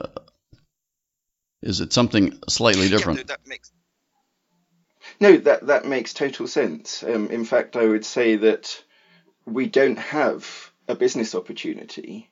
is 1.63 1.81
it 1.81 1.93
something 1.93 2.39
slightly 2.49 2.89
different? 2.89 3.21
Yeah, 3.21 3.25
no, 3.25 3.29
that 3.29 3.47
makes 3.47 3.73
no, 5.21 5.37
that 5.39 5.67
that 5.67 5.87
makes 5.87 6.15
total 6.15 6.47
sense. 6.47 7.03
Um, 7.03 7.29
in 7.31 7.45
fact, 7.45 7.77
I 7.77 7.87
would 7.87 8.05
say 8.05 8.37
that 8.37 8.83
we 9.47 9.67
don't 9.67 9.99
have 9.99 10.68
a 10.89 10.95
business 10.95 11.35
opportunity 11.35 12.31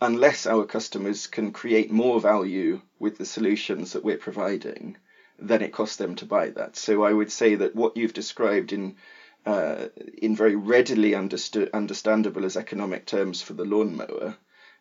unless 0.00 0.46
our 0.46 0.64
customers 0.64 1.26
can 1.26 1.52
create 1.52 1.90
more 1.90 2.20
value 2.20 2.80
with 2.98 3.16
the 3.16 3.24
solutions 3.24 3.92
that 3.92 4.04
we're 4.04 4.18
providing 4.18 4.96
than 5.38 5.62
it 5.62 5.72
costs 5.72 5.96
them 5.96 6.14
to 6.16 6.26
buy 6.26 6.50
that. 6.50 6.76
So 6.76 7.04
I 7.04 7.12
would 7.12 7.30
say 7.30 7.54
that 7.54 7.74
what 7.74 7.96
you've 7.96 8.12
described 8.12 8.72
in 8.72 8.96
uh, 9.44 9.88
in 10.18 10.34
very 10.34 10.56
readily 10.56 11.14
understood 11.14 11.70
understandable 11.72 12.44
as 12.44 12.56
economic 12.56 13.06
terms 13.06 13.40
for 13.40 13.52
the 13.52 13.64
lawnmower 13.64 14.36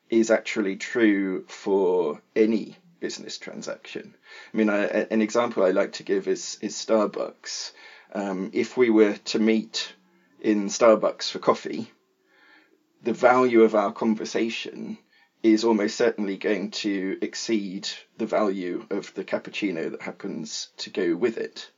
is 0.10 0.32
actually 0.32 0.76
true 0.76 1.46
for 1.48 2.20
any 2.36 2.76
business 3.00 3.38
transaction. 3.38 4.16
I 4.54 4.58
mean, 4.58 4.70
I, 4.70 4.86
an 4.86 5.22
example 5.22 5.64
I 5.64 5.70
like 5.70 5.94
to 5.94 6.04
give 6.04 6.28
is 6.28 6.58
is 6.62 6.74
Starbucks. 6.74 7.72
Um, 8.14 8.50
if 8.54 8.76
we 8.76 8.90
were 8.90 9.18
to 9.26 9.40
meet 9.40 9.94
in 10.42 10.68
Starbucks 10.68 11.30
for 11.30 11.40
coffee, 11.40 11.92
the 13.06 13.14
value 13.14 13.62
of 13.62 13.76
our 13.76 13.92
conversation 13.92 14.98
is 15.44 15.64
almost 15.64 15.96
certainly 15.96 16.38
going 16.38 16.72
to 16.72 17.16
exceed 17.22 17.88
the 18.18 18.26
value 18.26 18.84
of 18.90 19.14
the 19.14 19.24
cappuccino 19.24 19.92
that 19.92 20.02
happens 20.02 20.70
to 20.78 20.90
go 20.90 21.16
with 21.16 21.38
it. 21.38 21.70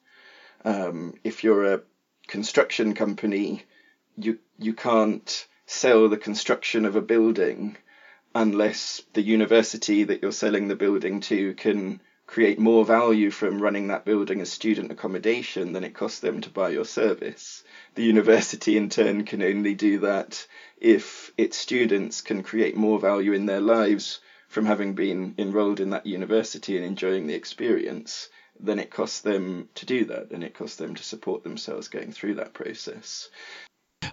Um, 0.63 1.13
if 1.25 1.43
you're 1.43 1.73
a 1.73 1.81
construction 2.27 2.93
company, 2.93 3.63
you 4.15 4.37
you 4.57 4.73
can't 4.73 5.47
sell 5.65 6.07
the 6.07 6.17
construction 6.17 6.85
of 6.85 6.95
a 6.95 7.01
building 7.01 7.75
unless 8.33 9.01
the 9.11 9.21
university 9.21 10.05
that 10.05 10.21
you're 10.21 10.31
selling 10.31 10.69
the 10.69 10.75
building 10.75 11.19
to 11.19 11.53
can 11.55 11.99
create 12.27 12.59
more 12.59 12.85
value 12.85 13.31
from 13.31 13.61
running 13.61 13.87
that 13.87 14.05
building 14.05 14.41
as 14.41 14.51
student 14.51 14.91
accommodation 14.91 15.71
than 15.71 15.85
it 15.85 15.93
costs 15.95 16.19
them 16.19 16.41
to 16.41 16.49
buy 16.49 16.69
your 16.69 16.85
service. 16.85 17.63
The 17.95 18.03
university 18.03 18.77
in 18.77 18.89
turn 18.89 19.23
can 19.23 19.41
only 19.41 19.73
do 19.73 19.99
that 19.99 20.45
if 20.79 21.31
its 21.37 21.57
students 21.57 22.21
can 22.21 22.43
create 22.43 22.75
more 22.75 22.99
value 22.99 23.31
in 23.31 23.45
their 23.45 23.61
lives 23.61 24.19
from 24.49 24.65
having 24.65 24.93
been 24.93 25.35
enrolled 25.37 25.79
in 25.79 25.91
that 25.91 26.05
university 26.05 26.75
and 26.77 26.85
enjoying 26.85 27.27
the 27.27 27.33
experience 27.33 28.29
than 28.59 28.79
it 28.79 28.91
costs 28.91 29.21
them 29.21 29.69
to 29.75 29.85
do 29.85 30.05
that, 30.05 30.31
and 30.31 30.43
it 30.43 30.53
costs 30.53 30.77
them 30.77 30.95
to 30.95 31.03
support 31.03 31.43
themselves 31.43 31.87
going 31.87 32.11
through 32.11 32.35
that 32.35 32.53
process. 32.53 33.29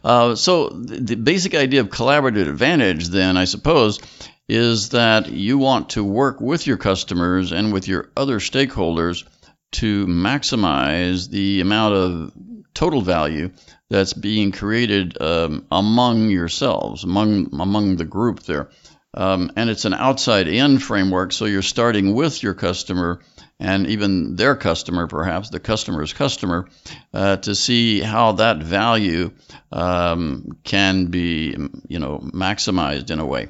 Uh, 0.03 0.35
so 0.35 0.69
the 0.69 1.17
basic 1.17 1.55
idea 1.55 1.81
of 1.81 1.89
collaborative 1.89 2.49
advantage, 2.49 3.09
then, 3.09 3.37
I 3.37 3.45
suppose, 3.45 3.99
is 4.49 4.91
that 4.91 5.31
you 5.31 5.59
want 5.59 5.91
to 5.91 6.05
work 6.05 6.41
with 6.41 6.67
your 6.67 6.77
customers 6.77 7.53
and 7.53 7.73
with 7.73 7.89
your 7.89 8.11
other 8.17 8.39
stakeholders 8.41 9.25
to 9.73 10.07
maximize 10.07 11.29
the 11.29 11.61
amount 11.61 11.95
of 11.95 12.33
total 12.75 13.01
value 13.01 13.51
that's 13.89 14.13
being 14.13 14.53
created 14.53 15.21
um, 15.21 15.67
among 15.71 16.29
yourselves, 16.29 17.05
among 17.05 17.49
among 17.61 17.97
the 17.97 18.05
group 18.05 18.43
there. 18.43 18.69
Um, 19.17 19.53
and 19.55 19.71
it's 19.71 19.85
an 19.85 19.95
outside 19.95 20.49
in 20.49 20.79
framework, 20.79 21.33
so 21.33 21.45
you're 21.45 21.63
starting 21.63 22.15
with 22.15 22.43
your 22.43 22.55
customer 22.55 23.21
and 23.61 23.87
even 23.87 24.35
their 24.35 24.57
customer, 24.57 25.07
perhaps 25.07 25.51
the 25.51 25.61
customer's 25.61 26.13
customer, 26.13 26.69
uh, 27.13 27.37
to 27.37 27.55
see 27.55 28.01
how 28.01 28.33
that 28.33 28.59
value 28.59 29.31
um, 29.71 30.59
can 30.65 31.07
be, 31.07 31.57
you 31.89 32.01
know, 32.01 32.19
maximized 32.19 33.13
in 33.13 33.21
a 33.21 33.27
way. 33.27 33.49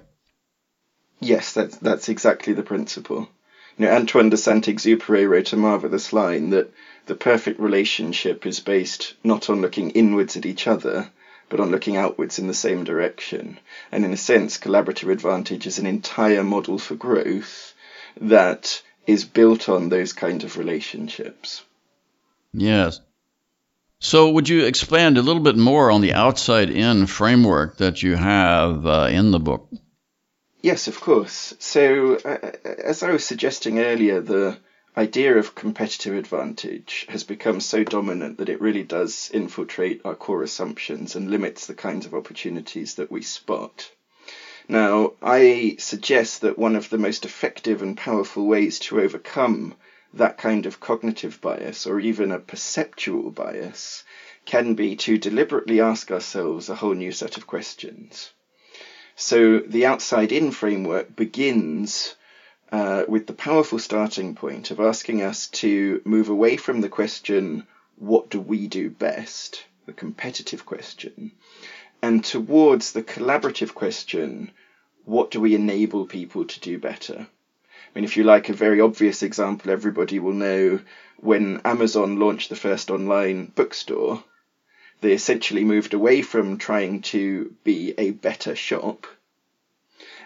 Yes, 1.24 1.54
that's 1.54 1.78
that's 1.78 2.10
exactly 2.10 2.52
the 2.52 2.62
principle. 2.62 3.30
You 3.78 3.86
know, 3.86 3.94
Antoine 3.94 4.28
de 4.28 4.36
Saint-Exupéry 4.36 5.26
wrote 5.26 5.54
a 5.54 5.56
marvelous 5.56 6.12
line 6.12 6.50
that 6.50 6.70
the 7.06 7.14
perfect 7.14 7.58
relationship 7.58 8.44
is 8.44 8.60
based 8.60 9.14
not 9.24 9.48
on 9.48 9.62
looking 9.62 9.88
inwards 9.90 10.36
at 10.36 10.44
each 10.44 10.66
other, 10.66 11.10
but 11.48 11.60
on 11.60 11.70
looking 11.70 11.96
outwards 11.96 12.38
in 12.38 12.46
the 12.46 12.52
same 12.52 12.84
direction. 12.84 13.58
And 13.90 14.04
in 14.04 14.12
a 14.12 14.18
sense, 14.18 14.58
collaborative 14.58 15.10
advantage 15.10 15.66
is 15.66 15.78
an 15.78 15.86
entire 15.86 16.44
model 16.44 16.78
for 16.78 16.94
growth 16.94 17.72
that 18.20 18.82
is 19.06 19.24
built 19.24 19.70
on 19.70 19.88
those 19.88 20.12
kind 20.12 20.44
of 20.44 20.58
relationships. 20.58 21.64
Yes. 22.52 23.00
So, 23.98 24.30
would 24.30 24.50
you 24.50 24.66
expand 24.66 25.16
a 25.16 25.22
little 25.22 25.42
bit 25.42 25.56
more 25.56 25.90
on 25.90 26.02
the 26.02 26.12
outside 26.12 26.68
in 26.68 27.06
framework 27.06 27.78
that 27.78 28.02
you 28.02 28.14
have 28.14 28.84
uh, 28.84 29.08
in 29.10 29.30
the 29.30 29.40
book? 29.40 29.70
Yes, 30.64 30.88
of 30.88 30.98
course. 30.98 31.52
So, 31.58 32.16
uh, 32.24 32.38
as 32.64 33.02
I 33.02 33.10
was 33.10 33.22
suggesting 33.22 33.78
earlier, 33.80 34.18
the 34.22 34.58
idea 34.96 35.36
of 35.36 35.54
competitive 35.54 36.14
advantage 36.14 37.04
has 37.10 37.22
become 37.22 37.60
so 37.60 37.84
dominant 37.84 38.38
that 38.38 38.48
it 38.48 38.62
really 38.62 38.82
does 38.82 39.30
infiltrate 39.34 40.00
our 40.06 40.14
core 40.14 40.42
assumptions 40.42 41.14
and 41.14 41.30
limits 41.30 41.66
the 41.66 41.74
kinds 41.74 42.06
of 42.06 42.14
opportunities 42.14 42.94
that 42.94 43.10
we 43.10 43.20
spot. 43.20 43.90
Now, 44.66 45.12
I 45.20 45.74
suggest 45.78 46.40
that 46.40 46.56
one 46.56 46.76
of 46.76 46.88
the 46.88 46.96
most 46.96 47.26
effective 47.26 47.82
and 47.82 47.94
powerful 47.94 48.46
ways 48.46 48.78
to 48.88 49.00
overcome 49.00 49.74
that 50.14 50.38
kind 50.38 50.64
of 50.64 50.80
cognitive 50.80 51.42
bias 51.42 51.86
or 51.86 52.00
even 52.00 52.32
a 52.32 52.38
perceptual 52.38 53.30
bias 53.30 54.02
can 54.46 54.72
be 54.72 54.96
to 54.96 55.18
deliberately 55.18 55.78
ask 55.78 56.10
ourselves 56.10 56.70
a 56.70 56.76
whole 56.76 56.94
new 56.94 57.12
set 57.12 57.36
of 57.36 57.46
questions. 57.46 58.30
So 59.16 59.60
the 59.60 59.86
outside 59.86 60.32
in 60.32 60.50
framework 60.50 61.14
begins 61.14 62.16
uh, 62.72 63.04
with 63.06 63.26
the 63.26 63.32
powerful 63.32 63.78
starting 63.78 64.34
point 64.34 64.70
of 64.70 64.80
asking 64.80 65.22
us 65.22 65.46
to 65.62 66.02
move 66.04 66.28
away 66.28 66.56
from 66.56 66.80
the 66.80 66.88
question, 66.88 67.66
what 67.96 68.28
do 68.28 68.40
we 68.40 68.66
do 68.66 68.90
best? 68.90 69.64
The 69.86 69.92
competitive 69.92 70.64
question, 70.66 71.32
and 72.02 72.24
towards 72.24 72.92
the 72.92 73.02
collaborative 73.02 73.74
question, 73.74 74.50
what 75.04 75.30
do 75.30 75.40
we 75.40 75.54
enable 75.54 76.06
people 76.06 76.44
to 76.46 76.60
do 76.60 76.78
better? 76.78 77.26
I 77.28 77.88
mean, 77.94 78.04
if 78.04 78.16
you 78.16 78.24
like 78.24 78.48
a 78.48 78.54
very 78.54 78.80
obvious 78.80 79.22
example, 79.22 79.70
everybody 79.70 80.18
will 80.18 80.32
know 80.32 80.80
when 81.18 81.60
Amazon 81.64 82.18
launched 82.18 82.48
the 82.48 82.56
first 82.56 82.90
online 82.90 83.52
bookstore, 83.54 84.24
they 85.04 85.12
essentially 85.12 85.64
moved 85.64 85.92
away 85.92 86.22
from 86.22 86.56
trying 86.56 86.98
to 86.98 87.54
be 87.62 87.92
a 87.98 88.10
better 88.10 88.54
shop 88.54 89.06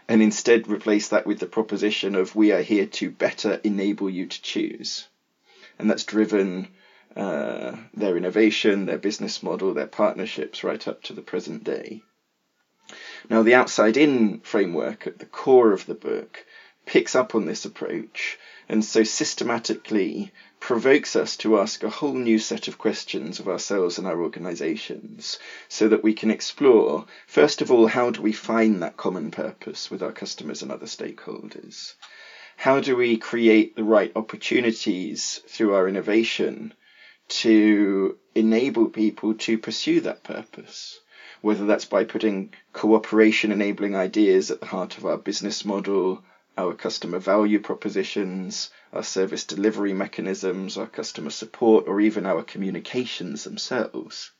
and 0.06 0.22
instead 0.22 0.68
replaced 0.68 1.10
that 1.10 1.26
with 1.26 1.40
the 1.40 1.46
proposition 1.46 2.14
of 2.14 2.36
we 2.36 2.52
are 2.52 2.62
here 2.62 2.86
to 2.86 3.10
better 3.10 3.58
enable 3.64 4.08
you 4.08 4.24
to 4.24 4.40
choose. 4.40 5.08
And 5.80 5.90
that's 5.90 6.04
driven 6.04 6.68
uh, 7.16 7.74
their 7.92 8.16
innovation, 8.16 8.86
their 8.86 8.98
business 8.98 9.42
model, 9.42 9.74
their 9.74 9.88
partnerships 9.88 10.62
right 10.62 10.86
up 10.86 11.02
to 11.02 11.12
the 11.12 11.22
present 11.22 11.64
day. 11.64 12.00
Now, 13.28 13.42
the 13.42 13.56
outside 13.56 13.96
in 13.96 14.38
framework 14.38 15.08
at 15.08 15.18
the 15.18 15.26
core 15.26 15.72
of 15.72 15.86
the 15.86 15.94
book 15.94 16.46
picks 16.86 17.16
up 17.16 17.34
on 17.34 17.46
this 17.46 17.64
approach 17.64 18.38
and 18.68 18.84
so 18.84 19.02
systematically 19.02 20.30
provokes 20.60 21.16
us 21.16 21.36
to 21.36 21.58
ask 21.58 21.82
a 21.82 21.88
whole 21.88 22.14
new 22.14 22.38
set 22.38 22.68
of 22.68 22.76
questions 22.76 23.40
of 23.40 23.48
ourselves 23.48 23.96
and 23.96 24.06
our 24.06 24.20
organizations 24.20 25.38
so 25.68 25.88
that 25.88 26.02
we 26.02 26.12
can 26.12 26.30
explore, 26.30 27.06
first 27.26 27.62
of 27.62 27.70
all, 27.70 27.86
how 27.86 28.10
do 28.10 28.20
we 28.20 28.32
find 28.32 28.82
that 28.82 28.96
common 28.96 29.30
purpose 29.30 29.90
with 29.90 30.02
our 30.02 30.12
customers 30.12 30.62
and 30.62 30.70
other 30.70 30.86
stakeholders? 30.86 31.94
How 32.56 32.80
do 32.80 32.96
we 32.96 33.16
create 33.16 33.76
the 33.76 33.84
right 33.84 34.12
opportunities 34.16 35.40
through 35.46 35.74
our 35.74 35.88
innovation 35.88 36.74
to 37.28 38.16
enable 38.34 38.88
people 38.88 39.34
to 39.34 39.58
pursue 39.58 40.00
that 40.00 40.24
purpose? 40.24 41.00
Whether 41.40 41.66
that's 41.66 41.84
by 41.84 42.02
putting 42.02 42.52
cooperation 42.72 43.52
enabling 43.52 43.94
ideas 43.94 44.50
at 44.50 44.58
the 44.58 44.66
heart 44.66 44.98
of 44.98 45.06
our 45.06 45.16
business 45.16 45.64
model, 45.64 46.22
our 46.58 46.74
customer 46.74 47.18
value 47.20 47.60
propositions, 47.60 48.68
our 48.92 49.04
service 49.04 49.44
delivery 49.44 49.94
mechanisms, 49.94 50.76
our 50.76 50.88
customer 50.88 51.30
support, 51.30 51.86
or 51.86 52.00
even 52.00 52.26
our 52.26 52.42
communications 52.42 53.44
themselves. 53.44 54.32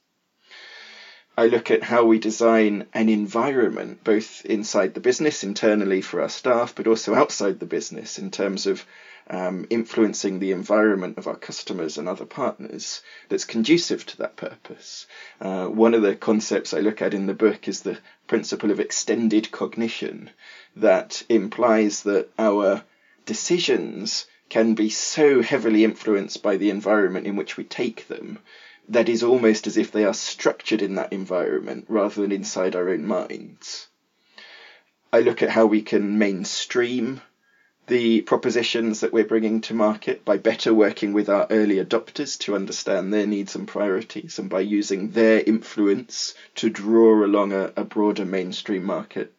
I 1.37 1.46
look 1.46 1.70
at 1.70 1.84
how 1.84 2.04
we 2.04 2.18
design 2.18 2.88
an 2.92 3.08
environment, 3.08 4.02
both 4.02 4.44
inside 4.44 4.94
the 4.94 5.00
business, 5.00 5.44
internally 5.44 6.00
for 6.00 6.20
our 6.20 6.28
staff, 6.28 6.75
but 6.75 6.88
also 6.88 7.14
outside 7.14 7.60
the 7.60 7.66
business 7.66 8.18
in 8.18 8.32
terms 8.32 8.66
of 8.66 8.84
um, 9.30 9.66
influencing 9.70 10.38
the 10.38 10.52
environment 10.52 11.18
of 11.18 11.26
our 11.26 11.37
customers 11.37 11.99
and 11.99 12.08
other 12.08 12.25
partners 12.25 13.02
that's 13.28 13.44
conducive 13.44 14.06
to 14.06 14.16
that 14.18 14.37
purpose. 14.37 15.06
Uh, 15.40 15.66
one 15.66 15.94
of 15.94 16.03
the 16.03 16.16
concepts 16.16 16.72
I 16.72 16.81
look 16.81 17.03
at 17.03 17.14
in 17.14 17.26
the 17.26 17.35
book 17.35 17.68
is 17.68 17.83
the 17.83 17.98
principle 18.26 18.70
of 18.70 18.81
extended 18.81 19.50
cognition 19.50 20.31
that 20.76 21.22
implies 21.29 22.03
that 22.05 22.31
our 22.38 22.85
decisions 23.26 24.26
can 24.48 24.74
be 24.74 24.88
so 24.88 25.42
heavily 25.42 25.85
influenced 25.85 26.42
by 26.42 26.57
the 26.57 26.70
environment 26.70 27.26
in 27.26 27.37
which 27.37 27.57
we 27.57 27.64
take 27.64 28.09
them 28.09 28.38
that 28.88 29.09
is 29.09 29.22
almost 29.22 29.66
as 29.66 29.76
if 29.76 29.92
they 29.92 30.05
are 30.05 30.14
structured 30.14 30.81
in 30.81 30.94
that 30.94 31.12
environment 31.12 31.85
rather 31.88 32.22
than 32.22 32.33
inside 32.33 32.74
our 32.74 32.88
own 32.88 33.05
minds. 33.05 33.88
I 35.12 35.20
look 35.20 35.42
at 35.42 35.50
how 35.50 35.66
we 35.66 35.83
can 35.83 36.18
mainstream 36.18 37.20
the 37.88 38.20
propositions 38.22 39.01
that 39.01 39.12
we're 39.12 39.24
bringing 39.24 39.61
to 39.62 39.74
market 39.74 40.22
by 40.24 40.37
better 40.37 40.74
working 40.74 41.14
with 41.14 41.29
our 41.29 41.46
early 41.51 41.77
adopters 41.77 42.38
to 42.38 42.55
understand 42.55 43.12
their 43.12 43.27
needs 43.27 43.57
and 43.57 43.66
priorities 43.66 44.38
and 44.38 44.51
by 44.51 44.61
using 44.61 45.11
their 45.11 45.42
influence 45.46 46.35
to 46.55 46.68
draw 46.68 47.24
along 47.24 47.53
a, 47.53 47.72
a 47.77 47.85
broader 47.85 48.27
mainstream 48.27 48.85
market. 48.85 49.33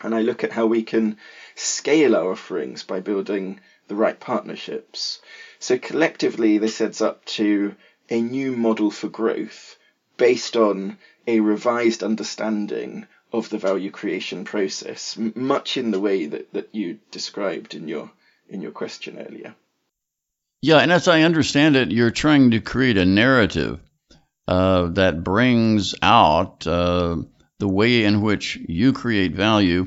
And 0.00 0.14
I 0.14 0.22
look 0.22 0.42
at 0.42 0.52
how 0.52 0.66
we 0.66 0.82
can 0.82 1.16
scale 1.54 2.16
our 2.16 2.32
offerings 2.32 2.82
by 2.82 3.00
building 3.00 3.60
the 3.88 3.94
right 3.94 4.18
partnerships. 4.18 5.20
So 5.58 5.76
collectively, 5.76 6.58
this 6.58 6.80
adds 6.80 7.02
up 7.02 7.24
to 7.26 7.74
a 8.08 8.20
new 8.20 8.52
model 8.52 8.90
for 8.90 9.08
growth 9.08 9.76
based 10.16 10.56
on 10.56 10.96
a 11.26 11.40
revised 11.40 12.02
understanding 12.02 13.04
of 13.32 13.50
the 13.50 13.58
value 13.58 13.90
creation 13.90 14.44
process, 14.44 15.18
much 15.34 15.76
in 15.76 15.90
the 15.90 16.00
way 16.00 16.26
that, 16.26 16.52
that 16.52 16.74
you 16.74 16.98
described 17.10 17.74
in 17.74 17.88
your 17.88 18.10
in 18.48 18.62
your 18.62 18.70
question 18.70 19.18
earlier. 19.18 19.54
Yeah, 20.62 20.78
and 20.78 20.92
as 20.92 21.08
I 21.08 21.22
understand 21.22 21.76
it, 21.76 21.90
you're 21.90 22.10
trying 22.10 22.52
to 22.52 22.60
create 22.60 22.96
a 22.96 23.04
narrative 23.04 23.80
uh, 24.48 24.86
that 24.90 25.24
brings 25.24 25.94
out 26.00 26.66
uh, 26.66 27.16
the 27.58 27.68
way 27.68 28.04
in 28.04 28.22
which 28.22 28.56
you 28.68 28.92
create 28.92 29.34
value, 29.34 29.86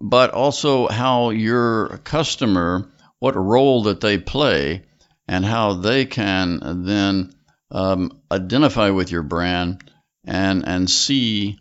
but 0.00 0.30
also 0.30 0.88
how 0.88 1.30
your 1.30 1.98
customer, 2.04 2.90
what 3.18 3.36
role 3.36 3.84
that 3.84 4.00
they 4.00 4.18
play, 4.18 4.84
and 5.26 5.44
how 5.44 5.74
they 5.74 6.06
can 6.06 6.84
then 6.84 7.32
um, 7.70 8.22
identify 8.32 8.90
with 8.90 9.10
your 9.10 9.22
brand 9.22 9.90
and 10.24 10.66
and 10.66 10.90
see 10.90 11.58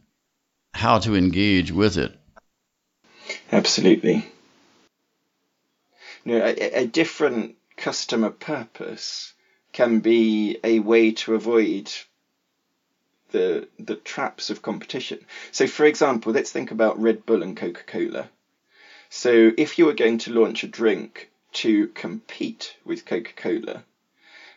how 0.78 1.00
to 1.00 1.16
engage 1.16 1.72
with 1.72 1.98
it. 1.98 2.16
Absolutely. 3.52 4.26
You 6.24 6.34
know, 6.34 6.46
a, 6.46 6.82
a 6.82 6.86
different 6.86 7.56
customer 7.78 8.30
purpose 8.30 9.34
can 9.74 10.02
be 10.02 10.60
a 10.64 10.80
way 10.80 11.12
to 11.12 11.34
avoid 11.34 11.92
the 13.32 13.68
the 13.80 13.96
traps 13.96 14.52
of 14.52 14.62
competition. 14.62 15.26
So, 15.52 15.66
for 15.66 15.86
example, 15.86 16.32
let's 16.32 16.52
think 16.52 16.70
about 16.72 17.02
Red 17.02 17.26
Bull 17.26 17.42
and 17.42 17.58
Coca 17.58 17.84
Cola. 17.84 18.30
So, 19.10 19.52
if 19.58 19.80
you 19.80 19.86
were 19.86 19.94
going 19.94 20.20
to 20.20 20.34
launch 20.34 20.64
a 20.64 20.68
drink 20.68 21.32
to 21.54 21.88
compete 21.88 22.76
with 22.86 23.06
Coca 23.06 23.34
Cola, 23.36 23.84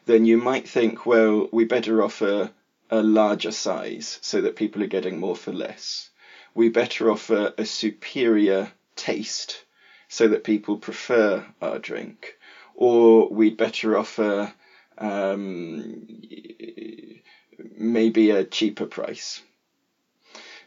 then 0.04 0.26
you 0.26 0.36
might 0.36 0.68
think, 0.68 1.06
well, 1.06 1.48
we 1.50 1.64
better 1.64 2.02
offer 2.02 2.50
a 2.90 3.02
larger 3.02 3.52
size 3.52 4.18
so 4.20 4.42
that 4.42 4.56
people 4.56 4.82
are 4.82 4.88
getting 4.88 5.18
more 5.18 5.36
for 5.36 5.52
less 5.52 6.09
we 6.54 6.68
better 6.68 7.10
offer 7.10 7.52
a 7.56 7.64
superior 7.64 8.70
taste 8.96 9.64
so 10.08 10.28
that 10.28 10.44
people 10.44 10.76
prefer 10.76 11.44
our 11.62 11.78
drink, 11.78 12.36
or 12.74 13.28
we'd 13.28 13.56
better 13.56 13.96
offer 13.96 14.52
um, 14.98 16.06
maybe 17.76 18.30
a 18.30 18.44
cheaper 18.44 18.86
price. 18.86 19.42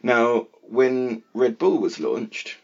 Now, 0.02 0.48
when 0.62 1.22
Red 1.34 1.58
Bull 1.58 1.78
was 1.78 2.00
launched, 2.00 2.56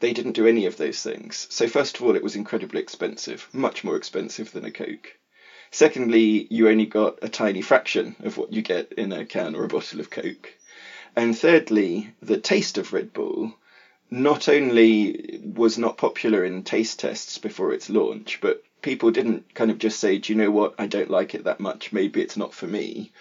they 0.00 0.12
didn't 0.12 0.32
do 0.32 0.46
any 0.46 0.66
of 0.66 0.76
those 0.76 1.02
things. 1.02 1.46
So, 1.50 1.66
first 1.66 1.96
of 1.96 2.04
all, 2.04 2.16
it 2.16 2.22
was 2.22 2.36
incredibly 2.36 2.80
expensive, 2.80 3.48
much 3.52 3.84
more 3.84 3.96
expensive 3.96 4.52
than 4.52 4.64
a 4.64 4.70
Coke. 4.70 5.16
Secondly, 5.70 6.46
you 6.50 6.68
only 6.68 6.86
got 6.86 7.18
a 7.22 7.28
tiny 7.28 7.60
fraction 7.60 8.16
of 8.20 8.38
what 8.38 8.52
you 8.52 8.62
get 8.62 8.92
in 8.92 9.12
a 9.12 9.24
can 9.24 9.54
or 9.54 9.64
a 9.64 9.68
bottle 9.68 10.00
of 10.00 10.10
Coke. 10.10 10.54
And 11.16 11.36
thirdly, 11.36 12.12
the 12.20 12.36
taste 12.36 12.78
of 12.78 12.92
Red 12.92 13.12
Bull 13.12 13.54
not 14.10 14.48
only 14.48 15.40
was 15.54 15.76
not 15.76 15.96
popular 15.96 16.44
in 16.44 16.62
taste 16.62 17.00
tests 17.00 17.38
before 17.38 17.72
its 17.72 17.90
launch, 17.90 18.40
but 18.40 18.62
people 18.80 19.10
didn't 19.10 19.54
kind 19.54 19.70
of 19.70 19.78
just 19.78 20.00
say, 20.00 20.18
do 20.18 20.32
you 20.32 20.38
know 20.38 20.50
what, 20.50 20.74
I 20.78 20.86
don't 20.86 21.10
like 21.10 21.34
it 21.34 21.44
that 21.44 21.60
much, 21.60 21.92
maybe 21.92 22.20
it's 22.20 22.36
not 22.36 22.54
for 22.54 22.66
me. 22.66 23.12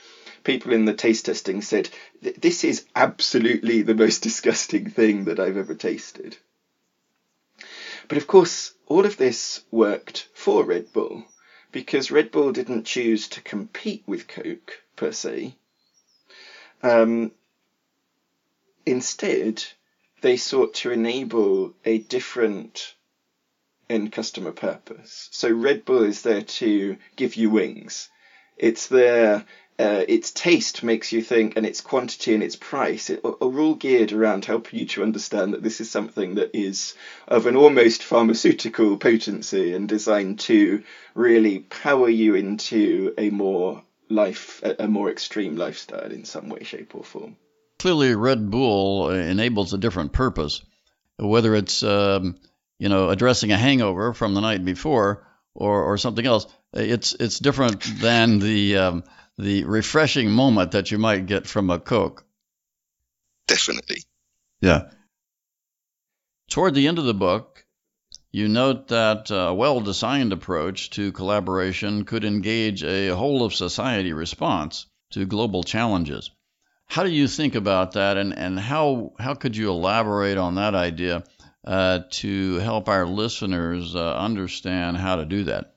People 0.44 0.72
in 0.72 0.86
the 0.86 0.94
taste 0.94 1.26
testing 1.26 1.62
said, 1.62 1.90
this 2.22 2.64
is 2.64 2.86
absolutely 2.96 3.82
the 3.82 3.96
most 3.96 4.20
disgusting 4.24 4.90
thing 4.90 5.26
that 5.26 5.40
I've 5.40 5.58
ever 5.58 5.74
tasted. 5.74 6.38
But 8.08 8.18
of 8.18 8.28
course, 8.28 8.74
all 8.86 9.06
of 9.06 9.18
this 9.18 9.62
worked 9.72 10.28
for 10.34 10.64
Red 10.64 10.94
Bull 10.94 11.26
because 11.72 12.12
Red 12.12 12.32
Bull 12.32 12.52
didn't 12.52 12.86
choose 12.86 13.28
to 13.30 13.42
compete 13.42 14.04
with 14.06 14.28
Coke 14.28 14.82
per 14.96 15.12
se. 15.12 15.56
Um, 16.82 17.32
Instead, 18.88 19.64
they 20.22 20.38
sought 20.38 20.74
to 20.74 20.92
enable 20.92 21.74
a 21.84 21.98
different 21.98 22.96
end 23.90 24.14
customer 24.14 24.54
purpose. 24.54 25.28
So 25.32 25.52
Red 25.52 25.84
Bull 25.84 26.04
is 26.04 26.22
there 26.22 26.42
to 26.42 26.96
give 27.18 27.36
you 27.36 27.50
wings. 27.50 28.10
It's 28.56 28.88
there 28.88 29.46
uh, 29.80 30.06
its 30.08 30.32
taste 30.32 30.84
makes 30.84 31.12
you 31.12 31.22
think, 31.22 31.56
and 31.56 31.66
its 31.66 31.82
quantity 31.82 32.34
and 32.34 32.42
its 32.42 32.56
price 32.56 33.10
are, 33.10 33.20
are 33.26 33.60
all 33.60 33.76
geared 33.76 34.14
around 34.14 34.46
helping 34.46 34.80
you 34.80 34.86
to 34.88 35.04
understand 35.04 35.54
that 35.54 35.62
this 35.62 35.82
is 35.82 35.92
something 35.92 36.36
that 36.36 36.50
is 36.54 36.96
of 37.28 37.46
an 37.46 37.58
almost 37.58 38.02
pharmaceutical 38.04 38.98
potency 38.98 39.74
and 39.74 39.88
designed 39.88 40.40
to 40.40 40.82
really 41.14 41.60
power 41.60 42.10
you 42.10 42.36
into 42.36 43.14
a 43.18 43.30
more 43.30 43.84
life, 44.10 44.62
a 44.64 44.88
more 44.88 45.12
extreme 45.12 45.58
lifestyle 45.58 46.12
in 46.12 46.24
some 46.24 46.50
way, 46.50 46.64
shape, 46.64 46.96
or 46.96 47.04
form. 47.04 47.36
Clearly, 47.88 48.16
Red 48.16 48.52
Bull 48.52 49.12
enables 49.12 49.72
a 49.72 49.78
different 49.78 50.12
purpose, 50.12 50.62
whether 51.16 51.56
it's 51.56 51.84
um, 51.84 52.36
you 52.80 52.90
know 52.90 53.10
addressing 53.10 53.54
a 53.54 53.58
hangover 53.58 54.14
from 54.14 54.34
the 54.34 54.42
night 54.42 54.66
before 54.66 55.26
or 55.56 55.84
or 55.84 55.98
something 55.98 56.26
else. 56.26 56.48
It's 56.74 57.14
it's 57.14 57.40
different 57.40 57.82
than 58.02 58.40
the 58.40 58.78
um, 58.78 59.04
the 59.38 59.64
refreshing 59.64 60.30
moment 60.30 60.72
that 60.72 60.92
you 60.92 60.98
might 60.98 61.28
get 61.28 61.48
from 61.48 61.70
a 61.70 61.80
Coke. 61.80 62.26
Definitely. 63.48 64.04
Yeah. 64.60 64.90
Toward 66.50 66.74
the 66.74 66.88
end 66.88 67.00
of 67.00 67.06
the 67.06 67.14
book, 67.14 67.66
you 68.34 68.50
note 68.50 68.90
that 68.90 69.32
a 69.32 69.54
well 69.54 69.80
designed 69.80 70.34
approach 70.34 70.90
to 70.90 71.14
collaboration 71.14 72.04
could 72.04 72.26
engage 72.26 72.84
a 72.84 73.16
whole 73.16 73.46
of 73.46 73.56
society 73.56 74.12
response 74.12 74.88
to 75.12 75.26
global 75.26 75.64
challenges. 75.64 76.32
How 76.88 77.04
do 77.04 77.10
you 77.10 77.28
think 77.28 77.56
about 77.56 77.94
that, 77.94 78.18
and, 78.18 78.38
and 78.38 78.60
how, 78.60 79.14
how 79.20 79.34
could 79.34 79.56
you 79.56 79.70
elaborate 79.70 80.38
on 80.38 80.56
that 80.56 80.74
idea 80.74 81.24
uh, 81.66 82.00
to 82.10 82.56
help 82.56 82.88
our 82.88 83.06
listeners 83.06 83.96
uh, 83.96 84.16
understand 84.16 84.98
how 84.98 85.18
to 85.18 85.26
do 85.26 85.44
that? 85.44 85.76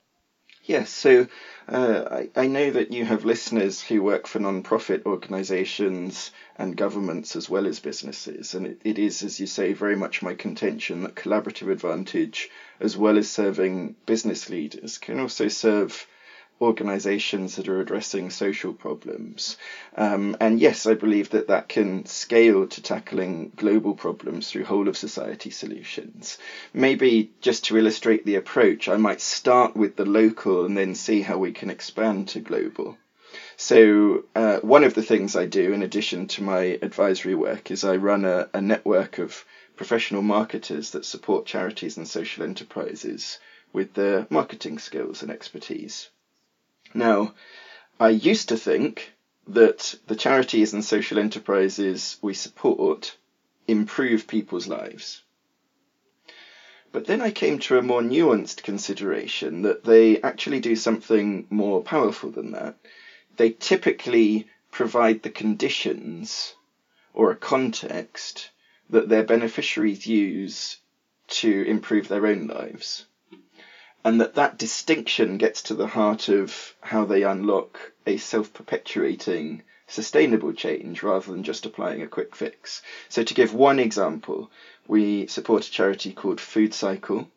Yes, 0.64 0.90
so 0.90 1.26
uh, 1.68 2.04
I, 2.10 2.42
I, 2.42 2.46
know 2.46 2.70
that 2.70 2.92
you 2.92 3.04
have 3.04 3.24
listeners 3.24 3.80
who 3.80 4.04
work 4.04 4.28
for 4.28 4.38
non-profit 4.38 5.04
organisations 5.04 6.30
and 6.56 6.76
governments 6.76 7.34
as 7.34 7.50
well 7.50 7.66
as 7.66 7.80
businesses, 7.80 8.54
and 8.54 8.66
it, 8.66 8.80
it 8.84 8.98
is, 8.98 9.24
as 9.24 9.40
you 9.40 9.46
say, 9.46 9.72
very 9.72 9.96
much 9.96 10.22
my 10.22 10.34
contention 10.34 11.02
that 11.02 11.16
collaborative 11.16 11.72
advantage, 11.72 12.50
as 12.78 12.96
well 12.96 13.18
as 13.18 13.28
serving 13.28 13.96
business 14.06 14.48
leaders, 14.48 14.98
can 14.98 15.18
also 15.18 15.48
serve 15.48 16.06
organizations 16.60 17.56
that 17.56 17.68
are 17.68 17.80
addressing 17.80 18.30
social 18.30 18.72
problems. 18.72 19.56
Um, 19.96 20.36
and 20.40 20.60
yes, 20.60 20.86
I 20.86 20.94
believe 20.94 21.30
that 21.30 21.48
that 21.48 21.68
can 21.68 22.04
scale 22.06 22.66
to 22.66 22.82
tackling 22.82 23.50
global 23.56 23.94
problems 23.94 24.50
through 24.50 24.64
whole 24.64 24.88
of 24.88 24.96
society 24.96 25.50
solutions. 25.50 26.38
Maybe 26.74 27.30
just 27.40 27.64
to 27.64 27.78
illustrate 27.78 28.26
the 28.26 28.36
approach, 28.36 28.88
I 28.88 28.96
might 28.96 29.20
start 29.20 29.74
with 29.74 29.96
the 29.96 30.04
local 30.04 30.64
and 30.64 30.76
then 30.76 30.94
see 30.94 31.22
how 31.22 31.38
we 31.38 31.52
can 31.52 31.70
expand 31.70 32.28
to 32.28 32.40
global. 32.40 32.96
So, 33.56 34.24
uh, 34.34 34.58
one 34.60 34.84
of 34.84 34.94
the 34.94 35.02
things 35.02 35.36
I 35.36 35.46
do, 35.46 35.72
in 35.72 35.82
addition 35.82 36.26
to 36.28 36.42
my 36.42 36.78
advisory 36.82 37.34
work, 37.34 37.70
is 37.70 37.84
I 37.84 37.96
run 37.96 38.24
a, 38.24 38.48
a 38.52 38.60
network 38.60 39.18
of 39.18 39.44
professional 39.76 40.22
marketers 40.22 40.90
that 40.90 41.04
support 41.04 41.46
charities 41.46 41.96
and 41.96 42.06
social 42.08 42.42
enterprises 42.42 43.38
with 43.72 43.94
their 43.94 44.26
marketing 44.30 44.78
skills 44.78 45.22
and 45.22 45.30
expertise. 45.30 46.10
Now, 46.94 47.32
I 48.00 48.08
used 48.08 48.48
to 48.48 48.56
think 48.56 49.12
that 49.46 49.94
the 50.06 50.16
charities 50.16 50.72
and 50.72 50.84
social 50.84 51.18
enterprises 51.18 52.16
we 52.20 52.34
support 52.34 53.16
improve 53.68 54.26
people's 54.26 54.66
lives. 54.66 55.22
But 56.92 57.04
then 57.06 57.20
I 57.20 57.30
came 57.30 57.58
to 57.60 57.76
a 57.76 57.82
more 57.82 58.02
nuanced 58.02 58.62
consideration 58.62 59.62
that 59.62 59.84
they 59.84 60.18
actually 60.20 60.58
do 60.58 60.74
something 60.74 61.46
more 61.48 61.80
powerful 61.80 62.30
than 62.30 62.50
that. 62.52 62.74
They 63.36 63.50
typically 63.50 64.46
provide 64.72 65.22
the 65.22 65.30
conditions 65.30 66.54
or 67.14 67.30
a 67.30 67.36
context 67.36 68.50
that 68.88 69.08
their 69.08 69.22
beneficiaries 69.22 70.06
use 70.06 70.78
to 71.28 71.62
improve 71.68 72.08
their 72.08 72.26
own 72.26 72.48
lives 72.48 73.04
and 74.04 74.20
that 74.20 74.34
that 74.34 74.58
distinction 74.58 75.36
gets 75.36 75.62
to 75.62 75.74
the 75.74 75.86
heart 75.86 76.28
of 76.28 76.74
how 76.80 77.04
they 77.04 77.22
unlock 77.22 77.92
a 78.06 78.16
self-perpetuating 78.16 79.62
sustainable 79.86 80.52
change 80.52 81.02
rather 81.02 81.30
than 81.30 81.42
just 81.42 81.66
applying 81.66 82.00
a 82.00 82.06
quick 82.06 82.34
fix. 82.34 82.80
So 83.08 83.22
to 83.22 83.34
give 83.34 83.52
one 83.52 83.78
example, 83.78 84.50
we 84.86 85.26
support 85.26 85.66
a 85.66 85.70
charity 85.70 86.12
called 86.12 86.40
Food 86.40 86.72
Cycle 86.72 87.28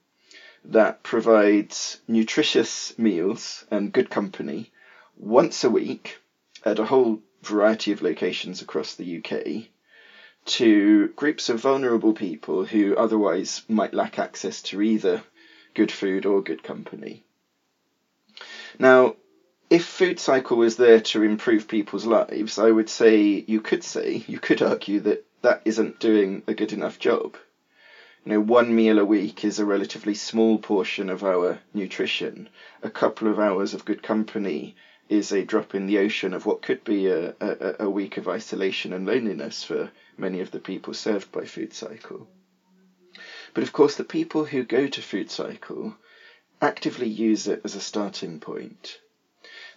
that 0.65 1.03
provides 1.03 1.97
nutritious 2.07 2.97
meals 2.97 3.65
and 3.69 3.91
good 3.91 4.09
company 4.09 4.71
once 5.17 5.63
a 5.63 5.69
week 5.69 6.19
at 6.63 6.79
a 6.79 6.85
whole 6.85 7.19
variety 7.41 7.91
of 7.91 8.01
locations 8.01 8.61
across 8.61 8.95
the 8.95 9.17
UK 9.17 9.69
to 10.45 11.07
groups 11.09 11.49
of 11.49 11.59
vulnerable 11.59 12.13
people 12.13 12.65
who 12.65 12.95
otherwise 12.95 13.63
might 13.67 13.93
lack 13.93 14.19
access 14.19 14.61
to 14.61 14.81
either 14.81 15.21
good 15.73 15.91
food 15.91 16.25
or 16.25 16.41
good 16.41 16.63
company. 16.63 17.23
Now, 18.79 19.13
if 19.69 19.83
Food 19.83 20.19
Cycle 20.19 20.57
was 20.57 20.75
there 20.75 20.99
to 20.99 21.23
improve 21.23 21.67
people's 21.67 22.05
lives, 22.05 22.59
I 22.59 22.69
would 22.71 22.89
say 22.89 23.43
you 23.47 23.59
could 23.59 23.83
say, 23.83 24.23
you 24.27 24.37
could 24.37 24.61
argue 24.61 24.99
that 25.01 25.23
that 25.41 25.61
isn't 25.65 25.99
doing 25.99 26.41
a 26.47 26.53
good 26.53 26.71
enough 26.71 26.97
job. 26.99 27.35
You 28.23 28.31
know, 28.33 28.39
one 28.39 28.73
meal 28.73 28.99
a 28.99 29.05
week 29.05 29.43
is 29.43 29.59
a 29.59 29.65
relatively 29.65 30.13
small 30.13 30.57
portion 30.57 31.09
of 31.09 31.23
our 31.23 31.59
nutrition. 31.73 32.47
A 32.81 32.89
couple 32.89 33.27
of 33.27 33.37
hours 33.37 33.73
of 33.73 33.83
good 33.83 34.01
company 34.01 34.75
is 35.09 35.31
a 35.31 35.43
drop 35.43 35.75
in 35.75 35.85
the 35.85 35.97
ocean 35.97 36.33
of 36.33 36.45
what 36.45 36.61
could 36.61 36.83
be 36.83 37.07
a, 37.07 37.33
a, 37.41 37.73
a 37.81 37.89
week 37.89 38.17
of 38.17 38.27
isolation 38.27 38.93
and 38.93 39.05
loneliness 39.05 39.63
for 39.63 39.89
many 40.17 40.39
of 40.39 40.51
the 40.51 40.59
people 40.59 40.93
served 40.93 41.31
by 41.31 41.43
Food 41.43 41.73
Cycle. 41.73 42.27
But 43.53 43.63
of 43.63 43.71
course, 43.71 43.95
the 43.95 44.03
people 44.03 44.45
who 44.45 44.63
go 44.63 44.87
to 44.87 45.01
Food 45.01 45.29
Cycle 45.29 45.95
actively 46.61 47.07
use 47.07 47.47
it 47.47 47.61
as 47.63 47.75
a 47.75 47.79
starting 47.79 48.39
point. 48.39 48.99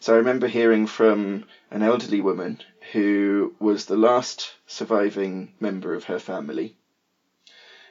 So 0.01 0.15
I 0.15 0.17
remember 0.17 0.47
hearing 0.47 0.87
from 0.87 1.45
an 1.71 1.83
elderly 1.83 2.21
woman 2.21 2.63
who 2.93 3.55
was 3.59 3.85
the 3.85 3.97
last 3.97 4.55
surviving 4.67 5.53
member 5.61 5.95
of 5.95 6.05
her 6.05 6.19
family 6.19 6.77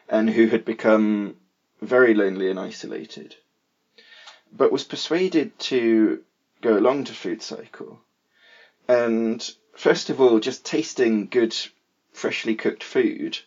and 0.10 0.30
who 0.32 0.48
had 0.48 0.66
become 0.66 1.36
very 1.82 2.14
lonely 2.14 2.50
and 2.50 2.60
isolated, 2.60 3.36
but 4.52 4.72
was 4.72 4.84
persuaded 4.84 5.58
to 5.60 6.24
go 6.62 6.78
along 6.78 7.04
to 7.06 7.14
Food 7.14 7.42
Cycle. 7.42 8.02
And 8.88 9.48
first 9.76 10.10
of 10.10 10.20
all, 10.20 10.40
just 10.40 10.66
tasting 10.66 11.28
good, 11.28 11.56
freshly 12.12 12.56
cooked 12.56 12.84
food 12.84 13.40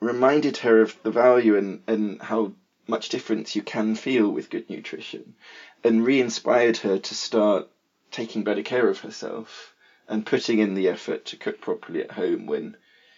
reminded 0.00 0.58
her 0.58 0.80
of 0.82 0.94
the 1.02 1.10
value 1.10 1.56
and, 1.56 1.78
and 1.86 2.20
how 2.20 2.52
much 2.86 3.08
difference 3.08 3.54
you 3.56 3.62
can 3.62 3.94
feel 3.94 4.30
with 4.30 4.50
good 4.50 4.68
nutrition 4.68 5.34
and 5.82 6.04
re-inspired 6.04 6.76
her 6.78 6.98
to 6.98 7.14
start 7.14 7.66
taking 8.10 8.44
better 8.44 8.62
care 8.62 8.88
of 8.88 8.98
herself 8.98 9.74
and 10.08 10.26
putting 10.26 10.58
in 10.58 10.74
the 10.74 10.88
effort 10.88 11.24
to 11.24 11.36
cook 11.36 11.60
properly 11.60 12.00
at 12.00 12.12
home 12.12 12.46
when 12.46 12.76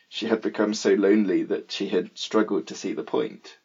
she 0.08 0.26
had 0.26 0.40
become 0.40 0.72
so 0.72 0.92
lonely 0.94 1.42
that 1.42 1.70
she 1.70 1.88
had 1.88 2.08
struggled 2.14 2.66
to 2.66 2.74
see 2.74 2.92
the 2.92 3.02
point. 3.02 3.58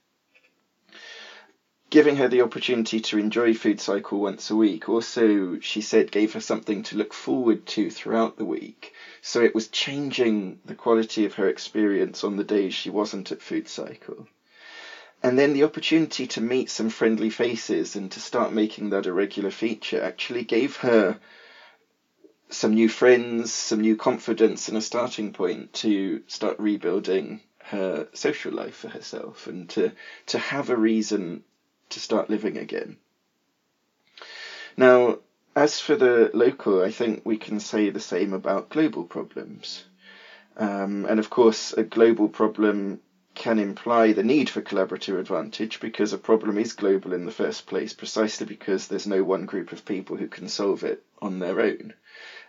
Giving 1.94 2.16
her 2.16 2.28
the 2.28 2.42
opportunity 2.42 3.00
to 3.02 3.20
enjoy 3.20 3.54
Food 3.54 3.80
Cycle 3.80 4.20
once 4.20 4.50
a 4.50 4.56
week 4.56 4.90
also, 4.90 5.60
she 5.60 5.80
said, 5.80 6.10
gave 6.10 6.34
her 6.34 6.40
something 6.40 6.82
to 6.82 6.98
look 6.98 7.14
forward 7.14 7.68
to 7.68 7.92
throughout 7.92 8.36
the 8.36 8.46
week 8.46 8.94
so 9.22 9.44
it 9.44 9.54
was 9.54 9.68
changing 9.68 10.58
the 10.66 10.74
quality 10.74 11.24
of 11.24 11.36
her 11.36 11.48
experience 11.48 12.24
on 12.24 12.36
the 12.36 12.44
days 12.44 12.74
she 12.74 12.90
wasn't 12.90 13.32
at 13.32 13.44
Food 13.44 13.68
Cycle. 13.68 14.28
And 15.22 15.38
then 15.38 15.54
the 15.54 15.62
opportunity 15.62 16.26
to 16.26 16.42
meet 16.42 16.72
some 16.72 16.90
friendly 16.90 17.30
faces 17.30 17.96
and 17.96 18.10
to 18.10 18.20
start 18.20 18.52
making 18.52 18.90
that 18.90 19.06
a 19.06 19.14
regular 19.14 19.52
feature 19.52 20.02
actually 20.02 20.42
gave 20.42 20.78
her 20.78 21.20
some 22.50 22.74
new 22.74 22.90
friends, 22.90 23.52
some 23.52 23.82
new 23.82 23.96
confidence, 23.96 24.68
and 24.68 24.76
a 24.76 24.82
starting 24.82 25.32
point 25.32 25.72
to 25.74 26.22
start 26.26 26.56
rebuilding 26.58 27.40
her 27.66 28.08
social 28.14 28.52
life 28.52 28.78
for 28.78 28.88
herself 28.88 29.46
and 29.46 29.70
to, 29.70 29.92
to 30.26 30.40
have 30.40 30.72
a 30.72 30.76
reason 30.76 31.40
to 31.94 32.00
start 32.00 32.30
living 32.30 32.58
again. 32.58 32.98
Now, 34.78 35.16
as 35.56 35.80
for 35.80 35.96
the 35.96 36.30
local, 36.34 36.82
I 36.82 36.90
think 36.90 37.22
we 37.24 37.36
can 37.36 37.60
say 37.60 37.90
the 37.90 38.00
same 38.00 38.34
about 38.34 38.70
global 38.70 39.06
problems. 39.06 39.84
Um, 40.58 41.06
and 41.06 41.20
of 41.20 41.30
course, 41.30 41.74
a 41.74 41.84
global 41.84 42.28
problem 42.28 43.00
can 43.36 43.58
imply 43.58 44.12
the 44.12 44.24
need 44.24 44.50
for 44.50 44.62
collaborative 44.62 45.18
advantage 45.18 45.80
because 45.80 46.14
a 46.14 46.18
problem 46.18 46.58
is 46.58 46.74
global 46.74 47.14
in 47.14 47.26
the 47.26 47.32
first 47.32 47.66
place, 47.66 47.94
precisely 47.94 48.46
because 48.46 48.88
there's 48.88 49.08
no 49.08 49.24
one 49.24 49.46
group 49.46 49.72
of 49.72 49.86
people 49.86 50.16
who 50.16 50.28
can 50.28 50.48
solve 50.48 50.84
it 50.84 51.00
on 51.22 51.40
their 51.40 51.60
own. 51.60 51.94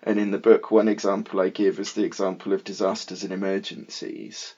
And 0.03 0.19
in 0.19 0.31
the 0.31 0.39
book, 0.39 0.71
one 0.71 0.89
example 0.89 1.41
I 1.41 1.49
give 1.49 1.79
is 1.79 1.93
the 1.93 2.05
example 2.05 2.53
of 2.53 2.65
disasters 2.65 3.23
and 3.23 3.33
emergencies, 3.33 4.55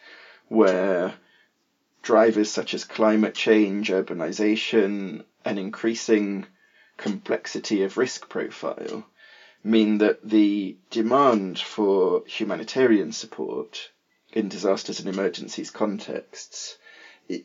where 0.49 1.14
drivers 2.07 2.49
such 2.49 2.73
as 2.73 2.85
climate 2.85 3.35
change, 3.35 3.88
urbanization, 3.90 5.21
and 5.45 5.59
increasing 5.59 6.45
complexity 6.97 7.83
of 7.83 7.97
risk 7.97 8.29
profile 8.29 9.05
mean 9.64 9.99
that 9.99 10.16
the 10.23 10.77
demand 10.88 11.59
for 11.59 12.23
humanitarian 12.25 13.11
support 13.11 13.90
in 14.33 14.49
disasters 14.49 15.01
and 15.01 15.09
emergencies 15.09 15.69
contexts 15.71 16.77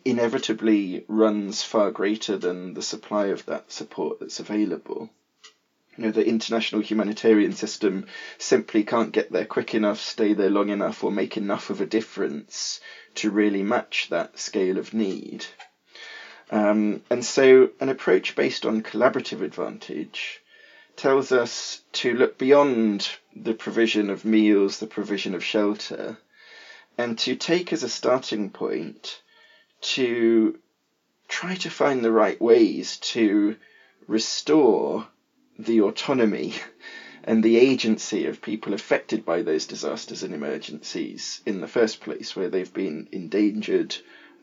inevitably 0.06 1.04
runs 1.08 1.64
far 1.64 1.90
greater 1.90 2.38
than 2.38 2.76
the 2.76 2.84
supply 2.84 3.26
of 3.26 3.44
that 3.46 3.72
support 3.72 4.20
that's 4.20 4.40
available. 4.40 5.10
You 5.98 6.06
know, 6.06 6.12
the 6.12 6.26
international 6.26 6.82
humanitarian 6.82 7.52
system 7.52 8.06
simply 8.38 8.84
can't 8.84 9.12
get 9.12 9.32
there 9.32 9.46
quick 9.46 9.76
enough, 9.76 10.00
stay 10.00 10.34
there 10.34 10.50
long 10.50 10.70
enough, 10.70 11.04
or 11.04 11.12
make 11.12 11.36
enough 11.36 11.70
of 11.70 11.82
a 11.82 11.86
difference 11.86 12.80
to 13.16 13.30
really 13.30 13.62
match 13.62 14.08
that 14.10 14.40
scale 14.40 14.78
of 14.78 14.94
need. 14.94 15.46
Um, 16.50 17.02
and 17.10 17.24
so, 17.26 17.72
an 17.80 17.90
approach 17.90 18.36
based 18.36 18.66
on 18.66 18.82
collaborative 18.82 19.42
advantage 19.42 20.42
tells 20.96 21.32
us 21.32 21.82
to 21.94 22.14
look 22.14 22.38
beyond 22.38 23.10
the 23.36 23.54
provision 23.54 24.10
of 24.10 24.26
meals, 24.26 24.80
the 24.80 24.88
provision 24.88 25.34
of 25.34 25.44
shelter, 25.44 26.18
and 26.98 27.18
to 27.20 27.36
take 27.36 27.74
as 27.74 27.84
a 27.84 27.90
starting 27.90 28.50
point 28.50 29.22
to 29.82 30.58
try 31.28 31.56
to 31.56 31.70
find 31.70 32.04
the 32.04 32.12
right 32.12 32.40
ways 32.42 32.98
to 32.98 33.56
restore 34.08 35.08
the 35.66 35.82
autonomy 35.82 36.54
and 37.24 37.44
the 37.44 37.58
agency 37.58 38.26
of 38.26 38.42
people 38.42 38.74
affected 38.74 39.26
by 39.26 39.42
those 39.42 39.66
disasters 39.66 40.24
and 40.24 40.34
emergencies 40.34 41.42
in 41.46 41.62
the 41.62 41.68
first 41.68 42.02
place, 42.02 42.36
where 42.36 42.50
they've 42.50 42.74
been 42.74 43.08
endangered 43.12 43.96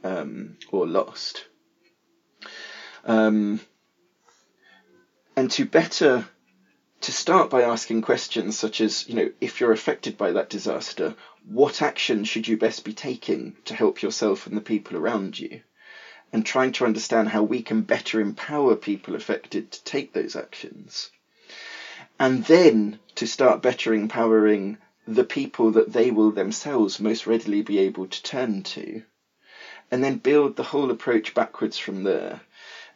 um, 0.04 0.57
or 0.70 0.87
lost. 0.87 1.44
Um, 3.04 3.61
and 5.37 5.50
to 5.52 5.64
better 5.64 6.26
to 7.00 7.12
start 7.12 7.48
by 7.48 7.62
asking 7.62 8.02
questions 8.02 8.59
such 8.59 8.81
as, 8.81 9.09
you 9.09 9.14
know, 9.14 9.31
if 9.40 9.61
you're 9.61 9.72
affected 9.72 10.18
by 10.18 10.33
that 10.33 10.50
disaster, 10.50 11.14
what 11.46 11.81
action 11.81 12.24
should 12.24 12.48
you 12.48 12.57
best 12.57 12.85
be 12.85 12.92
taking 12.92 13.57
to 13.64 13.74
help 13.74 14.02
yourself 14.02 14.46
and 14.46 14.57
the 14.57 14.61
people 14.61 14.96
around 14.96 15.38
you? 15.38 15.61
And 16.33 16.45
trying 16.45 16.73
to 16.73 16.85
understand 16.85 17.29
how 17.29 17.43
we 17.43 17.62
can 17.62 17.83
better 17.83 18.21
empower 18.21 18.77
people 18.77 19.14
affected 19.14 19.71
to 19.73 19.85
take 19.85 20.12
those 20.12 20.37
actions. 20.37 21.11
And 22.21 22.45
then 22.45 22.99
to 23.14 23.27
start 23.27 23.62
better 23.62 23.95
empowering 23.95 24.79
the 25.07 25.25
people 25.25 25.71
that 25.73 25.93
they 25.93 26.11
will 26.11 26.31
themselves 26.31 27.01
most 27.01 27.27
readily 27.27 27.62
be 27.62 27.79
able 27.79 28.07
to 28.07 28.23
turn 28.23 28.62
to. 28.64 29.03
And 29.91 30.05
then 30.05 30.17
build 30.17 30.57
the 30.57 30.64
whole 30.64 30.91
approach 30.91 31.33
backwards 31.33 31.79
from 31.79 32.03
there. 32.05 32.43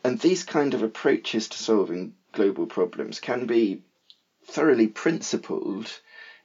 And 0.04 0.18
these 0.18 0.42
kind 0.42 0.74
of 0.74 0.82
approaches 0.82 1.48
to 1.48 1.62
solving 1.62 2.12
global 2.32 2.66
problems 2.66 3.20
can 3.20 3.46
be 3.46 3.82
thoroughly 4.44 4.88
principled 4.88 6.00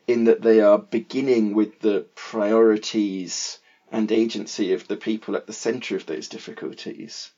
in 0.08 0.24
that 0.26 0.42
they 0.42 0.62
are 0.62 0.78
beginning 0.78 1.54
with 1.54 1.80
the 1.80 2.06
priorities 2.16 3.60
and 3.92 4.12
agency 4.12 4.74
of 4.74 4.88
the 4.88 4.98
people 4.98 5.36
at 5.36 5.48
the 5.48 5.54
center 5.54 5.96
of 5.96 6.06
those 6.06 6.28
difficulties. 6.28 7.32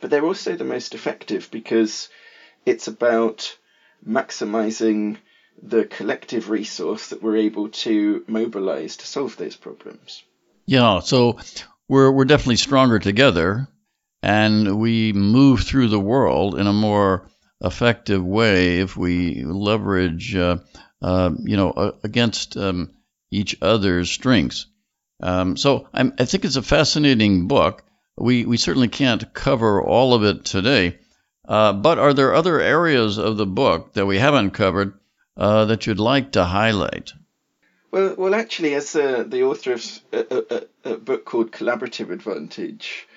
But 0.00 0.10
they're 0.10 0.24
also 0.24 0.56
the 0.56 0.64
most 0.64 0.94
effective 0.94 1.50
because 1.50 2.08
it's 2.66 2.88
about 2.88 3.56
maximizing 4.06 5.16
the 5.62 5.84
collective 5.84 6.50
resource 6.50 7.08
that 7.08 7.22
we're 7.22 7.36
able 7.36 7.70
to 7.70 8.24
mobilize 8.28 8.96
to 8.98 9.06
solve 9.06 9.36
those 9.36 9.56
problems. 9.56 10.22
Yeah, 10.66 11.00
so 11.00 11.38
we're 11.88 12.12
we're 12.12 12.26
definitely 12.26 12.56
stronger 12.56 12.98
together 12.98 13.66
and 14.22 14.78
we 14.78 15.12
move 15.12 15.62
through 15.62 15.88
the 15.88 16.00
world 16.00 16.58
in 16.58 16.66
a 16.66 16.72
more 16.72 17.28
effective 17.60 18.24
way 18.24 18.78
if 18.78 18.96
we 18.96 19.42
leverage 19.42 20.36
uh, 20.36 20.58
uh, 21.00 21.30
you 21.44 21.56
know, 21.56 21.70
uh, 21.70 21.92
against 22.02 22.56
um, 22.56 22.90
each 23.30 23.56
other's 23.62 24.10
strengths. 24.10 24.66
Um, 25.20 25.56
so 25.56 25.88
I'm, 25.92 26.14
i 26.18 26.24
think 26.24 26.44
it's 26.44 26.56
a 26.56 26.62
fascinating 26.62 27.48
book. 27.48 27.82
We 28.16 28.44
we 28.44 28.56
certainly 28.56 28.88
can't 28.88 29.32
cover 29.32 29.82
all 29.82 30.14
of 30.14 30.24
it 30.24 30.44
today, 30.44 30.98
uh, 31.46 31.72
but 31.72 31.98
are 31.98 32.14
there 32.14 32.34
other 32.34 32.60
areas 32.60 33.18
of 33.18 33.36
the 33.36 33.46
book 33.46 33.94
that 33.94 34.06
we 34.06 34.18
haven't 34.18 34.50
covered 34.50 34.94
uh, 35.36 35.66
that 35.66 35.86
you'd 35.86 36.00
like 36.00 36.32
to 36.32 36.44
highlight? 36.44 37.12
Well, 37.90 38.16
well, 38.18 38.34
actually, 38.34 38.74
as 38.74 38.94
uh, 38.94 39.24
the 39.26 39.44
author 39.44 39.72
of 39.72 40.00
a, 40.12 40.66
a, 40.84 40.92
a, 40.92 40.96
book 40.98 41.24
called 41.24 41.52
Collaborative 41.52 42.10
Advantage, 42.10 43.08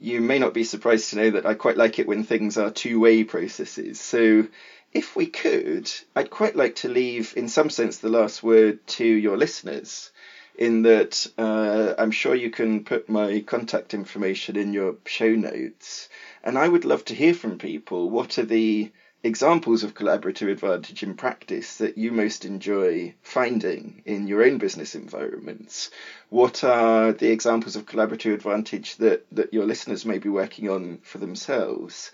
you 0.00 0.20
may 0.20 0.40
not 0.40 0.52
be 0.52 0.64
surprised 0.64 1.10
to 1.10 1.16
know 1.16 1.30
that 1.30 1.46
I 1.46 1.54
quite 1.54 1.76
like 1.76 2.00
it 2.00 2.08
when 2.08 2.24
things 2.24 2.58
are 2.58 2.70
two-way 2.70 3.22
processes. 3.22 4.00
So 4.00 4.48
if 4.92 5.14
we 5.14 5.26
could, 5.26 5.90
I'd 6.16 6.30
quite 6.30 6.56
like 6.56 6.76
to 6.76 6.88
leave, 6.88 7.34
in 7.36 7.48
some 7.48 7.70
sense, 7.70 7.98
the 7.98 8.08
last 8.08 8.42
word 8.42 8.84
to 8.88 9.04
your 9.06 9.36
listeners. 9.36 10.10
In 10.58 10.82
that, 10.82 11.26
uh, 11.36 11.92
I'm 11.98 12.10
sure 12.10 12.34
you 12.34 12.48
can 12.48 12.80
put 12.82 13.10
my 13.10 13.40
contact 13.40 13.92
information 13.92 14.56
in 14.56 14.72
your 14.72 14.96
show 15.04 15.34
notes. 15.34 16.08
And 16.42 16.56
I 16.56 16.66
would 16.66 16.86
love 16.86 17.04
to 17.06 17.14
hear 17.14 17.34
from 17.34 17.58
people. 17.58 18.08
What 18.08 18.38
are 18.38 18.44
the 18.44 18.90
examples 19.22 19.82
of 19.82 19.92
collaborative 19.92 20.50
advantage 20.50 21.02
in 21.02 21.14
practice 21.14 21.76
that 21.76 21.98
you 21.98 22.10
most 22.10 22.46
enjoy 22.46 23.12
finding 23.22 24.00
in 24.06 24.26
your 24.28 24.42
own 24.42 24.56
business 24.56 24.94
environments? 24.94 25.90
What 26.30 26.64
are 26.64 27.12
the 27.12 27.30
examples 27.30 27.76
of 27.76 27.84
collaborative 27.84 28.32
advantage 28.32 28.96
that, 28.96 29.26
that 29.32 29.52
your 29.52 29.66
listeners 29.66 30.06
may 30.06 30.18
be 30.18 30.30
working 30.30 30.70
on 30.70 31.00
for 31.02 31.18
themselves? 31.18 32.12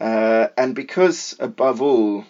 Uh, 0.00 0.48
and 0.56 0.74
because, 0.74 1.36
above 1.38 1.80
all, 1.80 2.24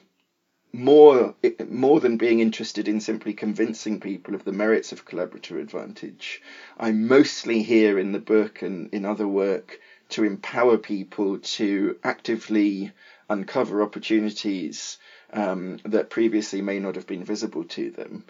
more 0.77 1.35
more 1.69 2.01
than 2.01 2.17
being 2.17 2.41
interested 2.41 2.87
in 2.87 3.01
simply 3.01 3.33
convincing 3.33 3.99
people 3.99 4.35
of 4.35 4.45
the 4.45 4.53
merits 4.53 4.93
of 4.93 5.07
collaborative 5.07 5.59
advantage, 5.59 6.43
I'm 6.77 7.09
mostly 7.09 7.63
here 7.63 7.99
in 7.99 8.13
the 8.13 8.19
book 8.19 8.61
and 8.61 8.89
in 8.93 9.07
other 9.07 9.27
work 9.27 9.81
to 10.11 10.23
empower 10.23 10.77
people 10.77 11.39
to 11.39 11.97
actively 12.05 12.91
uncover 13.31 13.83
opportunities 13.83 14.99
um, 15.33 15.79
that 15.85 16.11
previously 16.11 16.61
may 16.61 16.79
not 16.79 16.95
have 16.95 17.07
been 17.07 17.25
visible 17.25 17.65
to 17.65 17.91
them. 17.91 18.25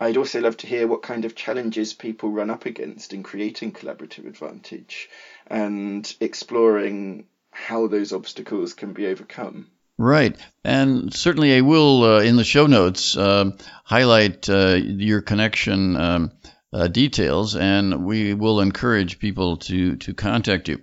I'd 0.00 0.16
also 0.16 0.40
love 0.40 0.56
to 0.58 0.66
hear 0.66 0.86
what 0.86 1.02
kind 1.02 1.26
of 1.26 1.34
challenges 1.34 1.92
people 1.92 2.30
run 2.30 2.48
up 2.48 2.64
against 2.64 3.12
in 3.12 3.22
creating 3.22 3.72
collaborative 3.72 4.26
advantage 4.26 5.10
and 5.46 6.10
exploring 6.20 7.24
how 7.52 7.86
those 7.86 8.12
obstacles 8.12 8.72
can 8.72 8.94
be 8.94 9.06
overcome. 9.06 9.68
Right. 10.00 10.34
And 10.64 11.12
certainly 11.12 11.54
I 11.54 11.60
will, 11.60 12.04
uh, 12.04 12.20
in 12.20 12.36
the 12.36 12.44
show 12.44 12.66
notes, 12.66 13.18
uh, 13.18 13.50
highlight 13.84 14.48
uh, 14.48 14.78
your 14.82 15.20
connection 15.20 15.94
um, 15.94 16.32
uh, 16.72 16.88
details, 16.88 17.54
and 17.54 18.06
we 18.06 18.32
will 18.32 18.62
encourage 18.62 19.18
people 19.18 19.58
to, 19.58 19.96
to 19.96 20.14
contact 20.14 20.70
you. 20.70 20.80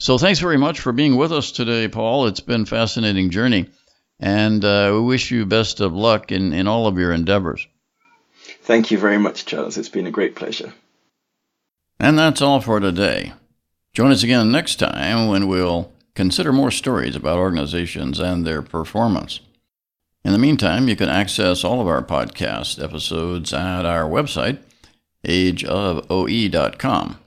So 0.00 0.18
thanks 0.18 0.40
very 0.40 0.56
much 0.56 0.80
for 0.80 0.90
being 0.90 1.16
with 1.16 1.32
us 1.32 1.52
today, 1.52 1.86
Paul. 1.86 2.26
It's 2.26 2.40
been 2.40 2.62
a 2.62 2.66
fascinating 2.66 3.30
journey, 3.30 3.70
and 4.18 4.64
uh, 4.64 4.90
we 4.94 5.02
wish 5.02 5.30
you 5.30 5.46
best 5.46 5.78
of 5.78 5.92
luck 5.92 6.32
in, 6.32 6.52
in 6.52 6.66
all 6.66 6.88
of 6.88 6.98
your 6.98 7.12
endeavors. 7.12 7.64
Thank 8.62 8.90
you 8.90 8.98
very 8.98 9.18
much, 9.18 9.46
Charles. 9.46 9.78
It's 9.78 9.88
been 9.88 10.08
a 10.08 10.10
great 10.10 10.34
pleasure. 10.34 10.74
And 12.00 12.18
that's 12.18 12.42
all 12.42 12.60
for 12.60 12.80
today. 12.80 13.32
Join 13.94 14.10
us 14.10 14.24
again 14.24 14.50
next 14.50 14.80
time 14.80 15.28
when 15.28 15.46
we'll 15.46 15.92
consider 16.20 16.52
more 16.52 16.70
stories 16.70 17.16
about 17.16 17.38
organizations 17.38 18.20
and 18.20 18.46
their 18.46 18.60
performance. 18.60 19.40
In 20.22 20.32
the 20.32 20.38
meantime, 20.38 20.86
you 20.86 20.94
can 20.94 21.08
access 21.08 21.64
all 21.64 21.80
of 21.80 21.86
our 21.86 22.02
podcast 22.02 22.78
episodes 22.84 23.54
at 23.54 23.86
our 23.86 24.04
website, 24.04 24.58
ageofoe.com. 25.26 27.18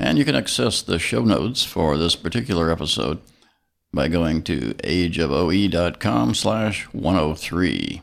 And 0.00 0.18
you 0.18 0.24
can 0.24 0.34
access 0.34 0.82
the 0.82 0.98
show 0.98 1.22
notes 1.22 1.62
for 1.62 1.96
this 1.96 2.16
particular 2.16 2.72
episode 2.72 3.20
by 3.92 4.08
going 4.08 4.42
to 4.42 4.74
ageofoe.com 4.82 6.34
slash 6.34 6.86
103. 6.86 8.02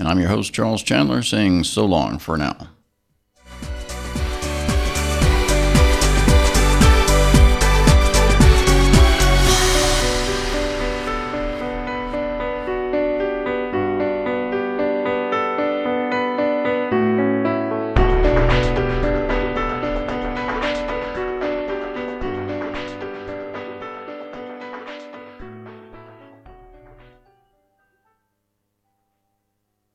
And 0.00 0.08
I'm 0.08 0.18
your 0.18 0.30
host, 0.30 0.52
Charles 0.52 0.82
Chandler, 0.82 1.22
saying 1.22 1.62
so 1.62 1.84
long 1.84 2.18
for 2.18 2.36
now. 2.36 2.71